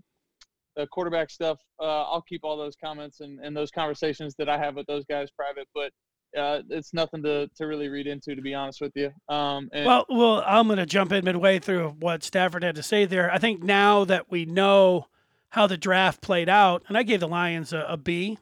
[0.76, 4.58] the quarterback stuff, uh, I'll keep all those comments and, and those conversations that I
[4.58, 5.68] have with those guys private.
[5.74, 5.92] But
[6.38, 9.10] uh, it's nothing to, to really read into, to be honest with you.
[9.28, 12.82] Um, and- well, well, I'm going to jump in midway through what Stafford had to
[12.82, 13.32] say there.
[13.32, 15.06] I think now that we know
[15.50, 18.38] how the draft played out, and I gave the Lions a, a B,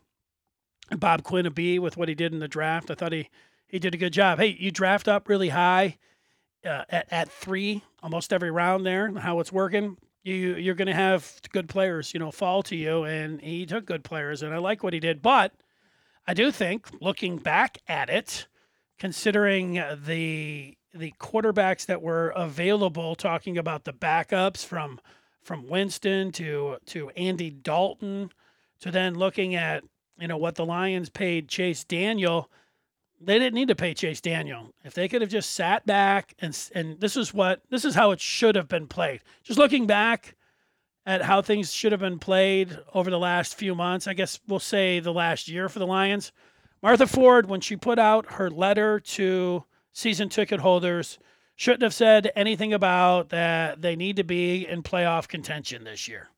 [0.91, 2.91] Bob Quinn a B with what he did in the draft.
[2.91, 3.29] I thought he
[3.67, 4.39] he did a good job.
[4.39, 5.99] Hey, you draft up really high
[6.65, 9.13] uh, at at three almost every round there.
[9.19, 13.05] How it's working you you're going to have good players, you know, fall to you,
[13.05, 15.23] and he took good players, and I like what he did.
[15.23, 15.53] But
[16.27, 18.47] I do think, looking back at it,
[18.99, 25.01] considering the the quarterbacks that were available, talking about the backups from
[25.43, 28.31] from Winston to to Andy Dalton,
[28.81, 29.85] to then looking at
[30.19, 32.51] you know what the Lions paid Chase Daniel
[33.21, 34.73] they didn't need to pay Chase Daniel.
[34.85, 38.11] If they could have just sat back and and this is what this is how
[38.13, 39.21] it should have been played.
[39.43, 40.35] Just looking back
[41.07, 44.59] at how things should have been played over the last few months, I guess we'll
[44.59, 46.33] say the last year for the Lions.
[46.83, 51.19] Martha Ford, when she put out her letter to season ticket holders,
[51.57, 56.29] shouldn't have said anything about that they need to be in playoff contention this year.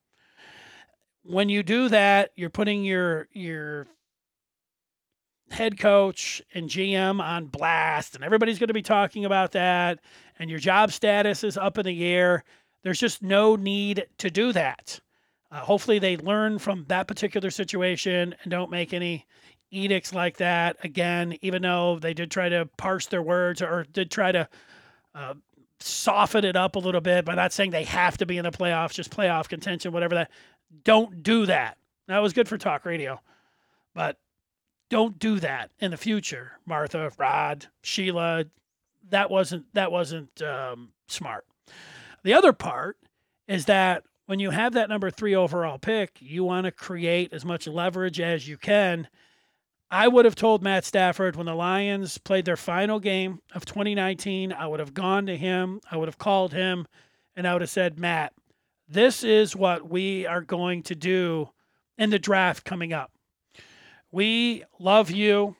[1.24, 3.86] When you do that, you're putting your your
[5.50, 9.98] head coach and GM on blast, and everybody's going to be talking about that,
[10.38, 12.44] and your job status is up in the air.
[12.82, 15.00] There's just no need to do that.
[15.50, 19.26] Uh, hopefully, they learn from that particular situation and don't make any
[19.70, 24.10] edicts like that again, even though they did try to parse their words or did
[24.10, 24.48] try to
[25.14, 25.34] uh,
[25.80, 28.50] soften it up a little bit by not saying they have to be in the
[28.50, 30.30] playoffs, just playoff contention, whatever that.
[30.84, 31.78] Don't do that.
[32.06, 33.20] That was good for talk radio,
[33.94, 34.16] but
[34.90, 38.44] don't do that in the future, Martha, Rod, Sheila.
[39.08, 41.46] That wasn't that wasn't um, smart.
[42.22, 42.98] The other part
[43.48, 47.44] is that when you have that number three overall pick, you want to create as
[47.44, 49.08] much leverage as you can.
[49.90, 54.52] I would have told Matt Stafford when the Lions played their final game of 2019,
[54.52, 56.86] I would have gone to him, I would have called him,
[57.34, 58.32] and I would have said, Matt,
[58.88, 61.48] this is what we are going to do
[61.98, 63.10] in the draft coming up.
[64.12, 65.56] We love you.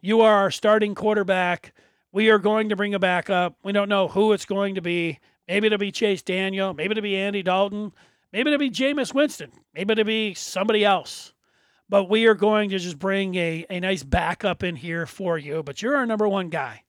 [0.00, 1.72] You are our starting quarterback.
[2.12, 3.56] We are going to bring a backup.
[3.62, 5.18] We don't know who it's going to be.
[5.48, 6.74] Maybe it'll be Chase Daniel.
[6.74, 7.92] Maybe it'll be Andy Dalton.
[8.32, 9.52] Maybe it'll be Jameis Winston.
[9.74, 11.32] Maybe it'll be somebody else.
[11.88, 15.62] But we are going to just bring a, a nice backup in here for you.
[15.62, 16.82] But you're our number one guy.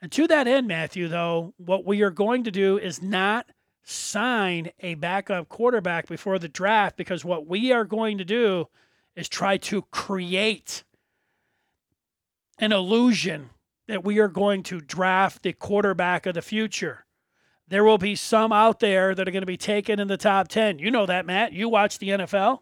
[0.00, 3.46] And to that end, Matthew, though, what we are going to do is not
[3.82, 8.68] sign a backup quarterback before the draft because what we are going to do
[9.16, 10.84] is try to create
[12.58, 13.50] an illusion
[13.88, 17.04] that we are going to draft the quarterback of the future.
[17.68, 20.48] There will be some out there that are going to be taken in the top
[20.48, 20.78] 10.
[20.78, 21.52] You know that, Matt.
[21.52, 22.60] You watch the NFL.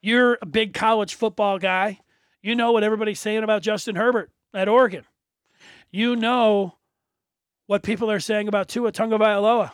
[0.00, 2.00] You're a big college football guy.
[2.42, 5.04] You know what everybody's saying about Justin Herbert at Oregon.
[5.90, 6.76] You know
[7.66, 9.72] what people are saying about Tua Tagovailoa.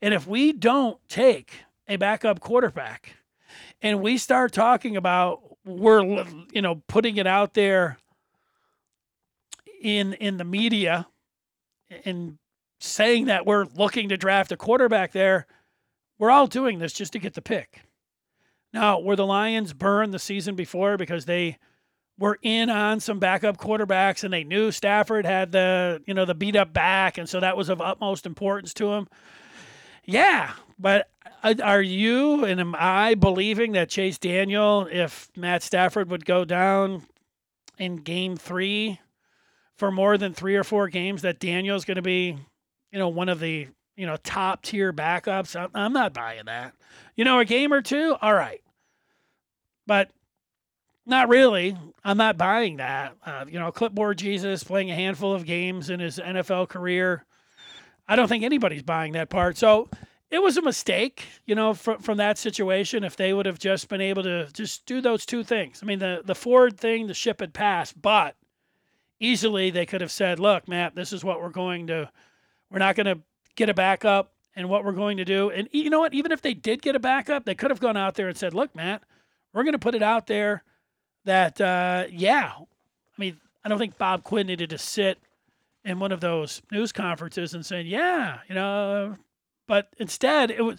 [0.00, 1.52] And if we don't take
[1.88, 3.16] a backup quarterback
[3.82, 7.98] and we start talking about we're you know putting it out there
[9.80, 11.06] in in the media
[12.04, 12.38] and
[12.80, 15.46] saying that we're looking to draft a quarterback there,
[16.18, 17.82] we're all doing this just to get the pick.
[18.72, 21.58] Now, were the Lions burned the season before because they
[22.18, 26.34] were in on some backup quarterbacks and they knew Stafford had the, you know, the
[26.34, 29.08] beat up back and so that was of utmost importance to him?
[30.04, 31.08] Yeah, but
[31.62, 37.02] are you and am I believing that Chase Daniel, if Matt Stafford would go down
[37.78, 39.00] in game three
[39.76, 42.38] for more than three or four games, that Daniel's going to be
[42.94, 43.66] you know, one of the,
[43.96, 45.68] you know, top tier backups.
[45.74, 46.74] I'm, not buying that.
[47.16, 48.62] You know, a game or two, all right.
[49.84, 50.10] But
[51.04, 51.76] not really.
[52.04, 53.16] I'm not buying that.
[53.26, 57.24] Uh, you know, clipboard Jesus playing a handful of games in his NFL career.
[58.06, 59.58] I don't think anybody's buying that part.
[59.58, 59.88] So
[60.34, 63.04] it was a mistake, you know, from from that situation.
[63.04, 65.80] If they would have just been able to just do those two things.
[65.82, 68.36] I mean, the the Ford thing, the ship had passed, but
[69.20, 72.10] easily they could have said, "Look, Matt, this is what we're going to
[72.70, 73.20] we're not going to
[73.54, 75.50] get a backup and what we're going to do.
[75.50, 76.14] And you know what?
[76.14, 78.54] Even if they did get a backup, they could have gone out there and said,
[78.54, 79.02] look, Matt,
[79.52, 80.62] we're going to put it out there
[81.24, 82.64] that, uh, yeah, I
[83.16, 85.18] mean, I don't think Bob Quinn needed to sit
[85.84, 89.16] in one of those news conferences and saying, yeah, you know,
[89.66, 90.78] but instead, it was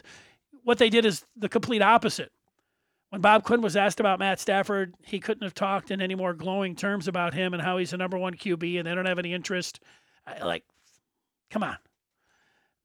[0.64, 2.32] what they did is the complete opposite.
[3.10, 6.34] When Bob Quinn was asked about Matt Stafford, he couldn't have talked in any more
[6.34, 9.20] glowing terms about him and how he's the number one QB and they don't have
[9.20, 9.80] any interest.
[10.42, 10.64] Like,
[11.50, 11.78] come on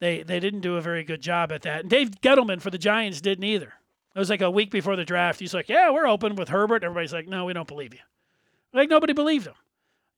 [0.01, 1.81] they they didn't do a very good job at that.
[1.81, 3.73] And Dave Gettleman for the Giants didn't either.
[4.13, 5.39] It was like a week before the draft.
[5.39, 8.01] He's like, "Yeah, we're open with Herbert." Everybody's like, "No, we don't believe you."
[8.73, 9.53] Like nobody believed him.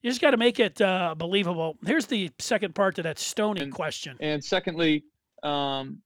[0.02, 1.76] You just got to make it uh, believable.
[1.86, 4.16] Here's the second part to that Stoney and, question.
[4.20, 5.04] And secondly,
[5.44, 5.98] um,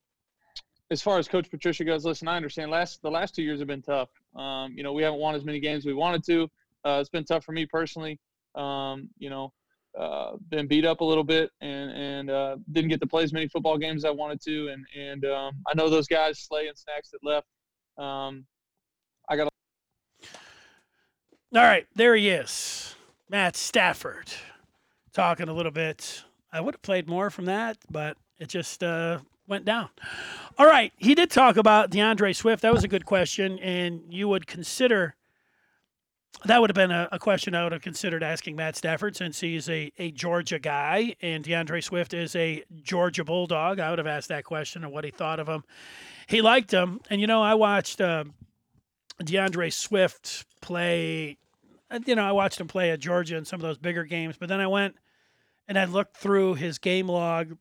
[0.91, 2.71] as far as Coach Patricia goes, listen, I understand.
[2.71, 4.09] Last the last two years have been tough.
[4.35, 6.49] Um, you know, we haven't won as many games as we wanted to.
[6.85, 8.19] Uh, it's been tough for me personally.
[8.55, 9.53] Um, you know,
[9.99, 13.33] uh, been beat up a little bit and and uh, didn't get to play as
[13.33, 14.69] many football games as I wanted to.
[14.69, 17.47] And and um, I know those guys, Slay and Snacks, that left.
[17.99, 18.47] Um,
[19.29, 19.49] I got.
[21.55, 22.95] All right, there he is,
[23.31, 24.31] Matt Stafford,
[25.13, 26.25] talking a little bit.
[26.53, 29.89] I would have played more from that, but it just uh, went down.
[30.59, 32.63] All right, he did talk about D'Andre Swift.
[32.63, 35.15] That was a good question, and you would consider
[36.45, 39.41] that would have been a, a, question I would have considered asking Matt Stafford since
[39.41, 43.81] he's a, a Georgia guy and D'Andre Swift is a Georgia Bulldog.
[43.81, 45.65] I would have asked that question and what he thought of him.
[46.29, 47.01] He liked him.
[47.11, 48.25] And, you know, I watched uh,
[49.23, 51.39] D'Andre Swift play,
[52.07, 54.49] you know, I watched him play at Georgia in some of those bigger games, but
[54.49, 54.95] then I went
[55.67, 57.57] and I looked through his game log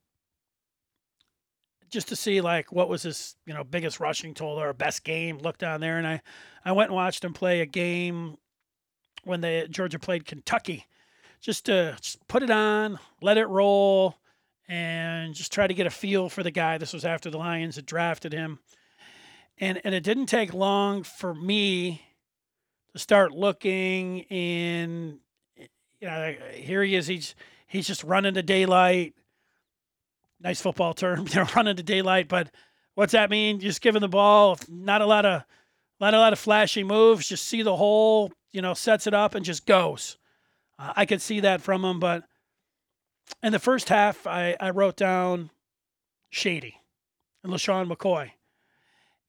[1.90, 5.38] just to see like what was his you know biggest rushing total or best game
[5.38, 6.22] looked on there and i
[6.66, 8.38] i went and watched him play a game
[9.28, 10.86] when the Georgia played Kentucky,
[11.42, 14.16] just to just put it on, let it roll,
[14.68, 16.78] and just try to get a feel for the guy.
[16.78, 18.60] This was after the Lions had drafted him.
[19.60, 22.02] And and it didn't take long for me
[22.94, 25.20] to start looking in
[25.56, 27.36] you know here he is he's
[27.68, 29.14] he's just running the daylight.
[30.40, 32.50] Nice football term, you know, running the daylight, but
[32.96, 33.60] what's that mean?
[33.60, 35.44] Just giving the ball, not a lot of
[36.00, 39.34] not a lot of flashy moves, just see the hole, you know, sets it up
[39.34, 40.18] and just goes.
[40.78, 42.24] Uh, I could see that from him, but
[43.42, 45.50] in the first half, I, I wrote down
[46.30, 46.82] Shady
[47.44, 48.32] and LeSean McCoy.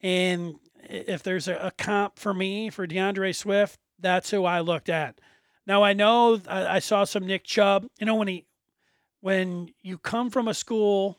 [0.01, 4.89] And if there's a, a, comp for me for D'Andre Swift, that's who I looked
[4.89, 5.19] at.
[5.67, 7.87] Now I know I, I saw some Nick Chubb.
[7.99, 8.45] You know when he
[9.21, 11.17] when you come from a school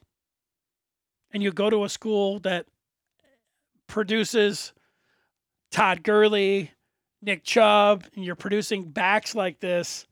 [1.32, 2.66] and you go to a school that
[3.86, 4.72] produces
[5.70, 6.70] Todd Gurley,
[7.22, 10.06] Nick Chubb, and you're producing backs like this,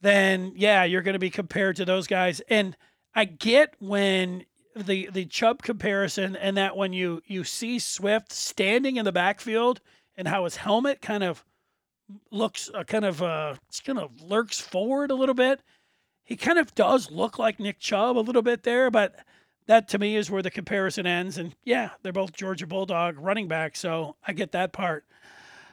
[0.00, 2.40] then yeah, you're going to be compared to those guys.
[2.48, 2.76] And
[3.14, 4.44] I get when
[4.76, 9.80] the the Chubb comparison and that when you you see Swift standing in the backfield
[10.16, 11.44] and how his helmet kind of
[12.30, 13.54] looks uh, kind of uh
[13.84, 15.60] kind of lurks forward a little bit.
[16.30, 19.16] He kind of does look like Nick Chubb a little bit there, but
[19.66, 21.36] that to me is where the comparison ends.
[21.38, 25.04] And yeah, they're both Georgia Bulldog running backs, so I get that part.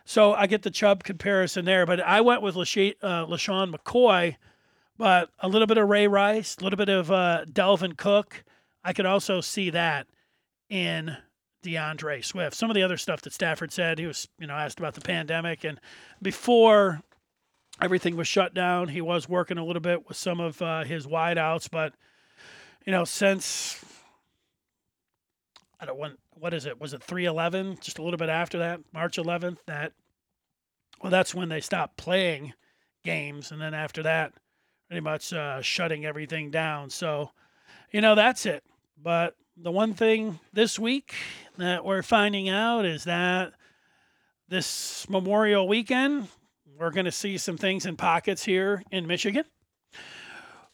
[0.04, 4.38] So I get the Chubb comparison there, but I went with LeSean, uh, McCoy,
[4.98, 8.44] but a little bit of Ray Rice, a little bit of uh, Dalvin Cook.
[8.84, 10.08] I could also see that
[10.72, 11.16] in
[11.62, 12.56] D'Andre Swift.
[12.56, 15.02] Some of the other stuff that Stafford said, he was, you know, asked about the
[15.02, 15.80] pandemic, and
[16.20, 17.04] before
[17.82, 21.08] everything was shut down, he was working a little bit with some of uh, his
[21.08, 21.94] wideouts, but
[22.86, 23.84] you know, since
[25.80, 26.80] I don't want what is it?
[26.80, 27.80] Was it 311?
[27.82, 29.58] Just a little bit after that, March 11th.
[29.66, 29.94] That
[31.02, 32.54] well, that's when they stopped playing
[33.04, 34.34] games, and then after that,
[34.88, 36.90] pretty much uh, shutting everything down.
[36.90, 37.32] So,
[37.92, 38.64] you know, that's it.
[39.02, 41.14] But the one thing this week
[41.58, 43.54] that we're finding out is that
[44.50, 46.28] this Memorial weekend,
[46.76, 49.46] we're going to see some things in pockets here in Michigan.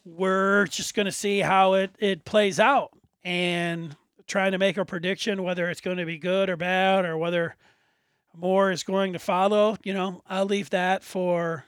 [0.05, 2.91] We're just going to see how it, it plays out.
[3.23, 3.95] And
[4.27, 7.55] trying to make a prediction whether it's going to be good or bad or whether
[8.35, 9.77] more is going to follow.
[9.83, 11.65] You know, I'll leave that for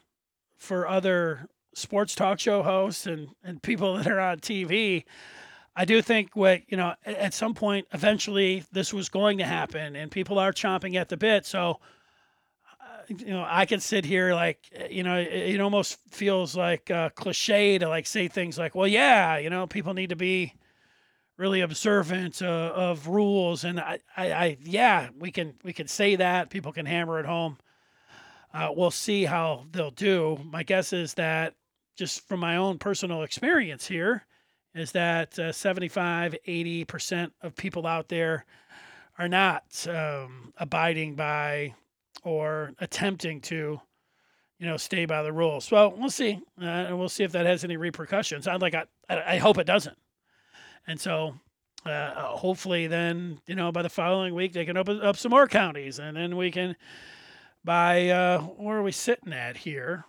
[0.57, 5.03] for other sports talk show hosts and, and people that are on TV.
[5.77, 9.95] I do think what, you know, at some point, eventually this was going to happen
[9.97, 11.45] and people are chomping at the bit.
[11.45, 11.79] So,
[13.09, 17.11] you know, I can sit here like, you know, it, it almost feels like a
[17.15, 20.53] cliche to like say things like, well, yeah, you know, people need to be,
[21.37, 23.63] really observant uh, of rules.
[23.63, 26.49] And I, I, I, yeah, we can we can say that.
[26.49, 27.57] People can hammer it home.
[28.53, 30.39] Uh, we'll see how they'll do.
[30.45, 31.55] My guess is that
[31.97, 34.25] just from my own personal experience here,
[34.73, 38.45] is that uh, 75, 80% of people out there
[39.17, 41.73] are not um, abiding by
[42.25, 43.79] or attempting to,
[44.59, 45.71] you know, stay by the rules.
[45.71, 46.41] Well, we'll see.
[46.61, 48.47] Uh, and we'll see if that has any repercussions.
[48.47, 49.97] I'd like, I, I hope it doesn't.
[50.87, 51.35] And so
[51.85, 55.47] uh, hopefully then, you know, by the following week, they can open up some more
[55.47, 55.99] counties.
[55.99, 56.75] And then we can,
[57.63, 60.05] by, uh, where are we sitting at here?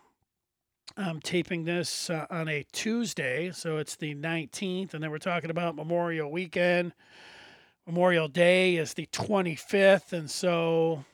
[0.97, 5.51] I'm taping this uh, on a Tuesday, so it's the 19th, and then we're talking
[5.51, 6.95] about Memorial Weekend.
[7.87, 11.05] Memorial Day is the 25th, and so,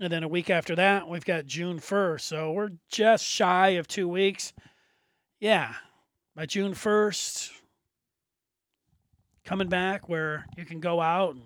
[0.00, 2.22] and then a week after that, we've got June 1st.
[2.22, 4.54] So we're just shy of two weeks.
[5.38, 5.74] Yeah,
[6.34, 7.50] by June 1st,
[9.44, 11.42] coming back where you can go out and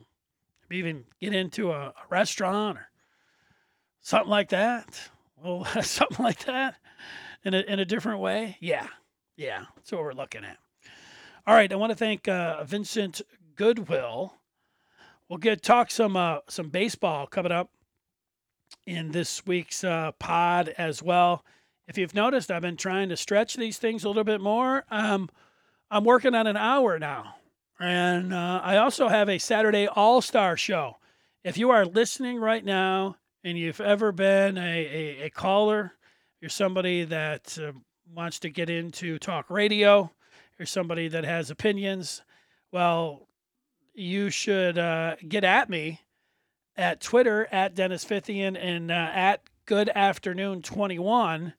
[0.71, 2.89] even get into a, a restaurant or
[4.01, 5.01] something like that.
[5.43, 6.77] Well, something like that
[7.45, 8.57] in a, in a different way.
[8.61, 8.87] Yeah,
[9.37, 10.59] yeah, that's what we're looking at.
[11.47, 13.21] All right, I want to thank uh, Vincent
[13.57, 14.35] Goodwill.
[15.29, 17.71] We'll get talk some uh, some baseball coming up
[18.87, 21.45] in this week's uh, pod as well.
[21.87, 24.85] If you've noticed, I've been trying to stretch these things a little bit more.
[24.91, 25.29] Um,
[25.91, 27.37] I'm working on an hour now.
[27.81, 30.97] And uh, I also have a Saturday All Star show.
[31.43, 35.93] If you are listening right now and you've ever been a, a, a caller,
[36.41, 37.73] you're somebody that uh,
[38.15, 40.11] wants to get into talk radio,
[40.59, 42.23] you're somebody that has opinions,
[42.73, 43.29] well,
[43.93, 46.01] you should uh, get at me
[46.77, 51.55] at Twitter at Dennis Fithian and uh, at Good Afternoon 21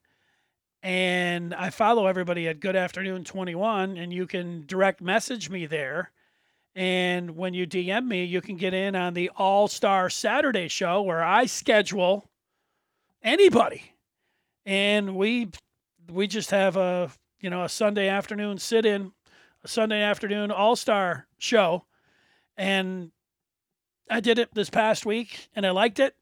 [0.86, 6.12] and I follow everybody at Good Afternoon 21, and you can direct message me there.
[6.76, 11.02] And when you DM me, you can get in on the All Star Saturday show
[11.02, 12.30] where I schedule
[13.20, 13.82] anybody,
[14.64, 15.48] and we
[16.08, 17.10] we just have a
[17.40, 19.10] you know a Sunday afternoon sit in,
[19.64, 21.84] a Sunday afternoon all star show.
[22.56, 23.10] And
[24.08, 26.14] I did it this past week and I liked it.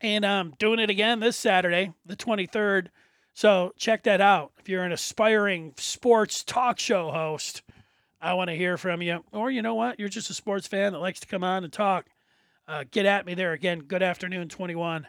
[0.00, 2.88] And I'm doing it again this Saturday, the 23rd.
[3.32, 4.52] So check that out.
[4.58, 7.62] If you're an aspiring sports talk show host,
[8.20, 9.24] I want to hear from you.
[9.32, 9.98] Or you know what?
[9.98, 12.06] You're just a sports fan that likes to come on and talk.
[12.66, 13.80] Uh, get at me there again.
[13.80, 15.06] Good afternoon, 21.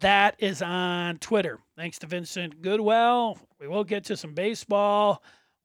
[0.00, 1.58] That is on Twitter.
[1.76, 3.38] Thanks to Vincent Goodwill.
[3.60, 5.22] We will get to some baseball.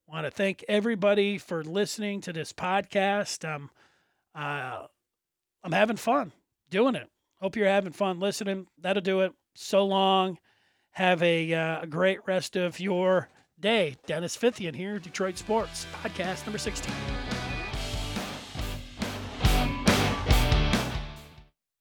[0.08, 3.47] Want to thank everybody for listening to this podcast.
[3.47, 3.70] Um,
[4.36, 4.88] uh,
[5.64, 6.32] I'm having fun
[6.70, 7.07] doing it.
[7.39, 8.68] Hope you're having fun listening.
[8.80, 9.34] That'll do it.
[9.55, 10.38] So long.
[10.91, 13.95] Have a, uh, a great rest of your day.
[14.05, 16.93] Dennis Fithian here, Detroit Sports Podcast number 16.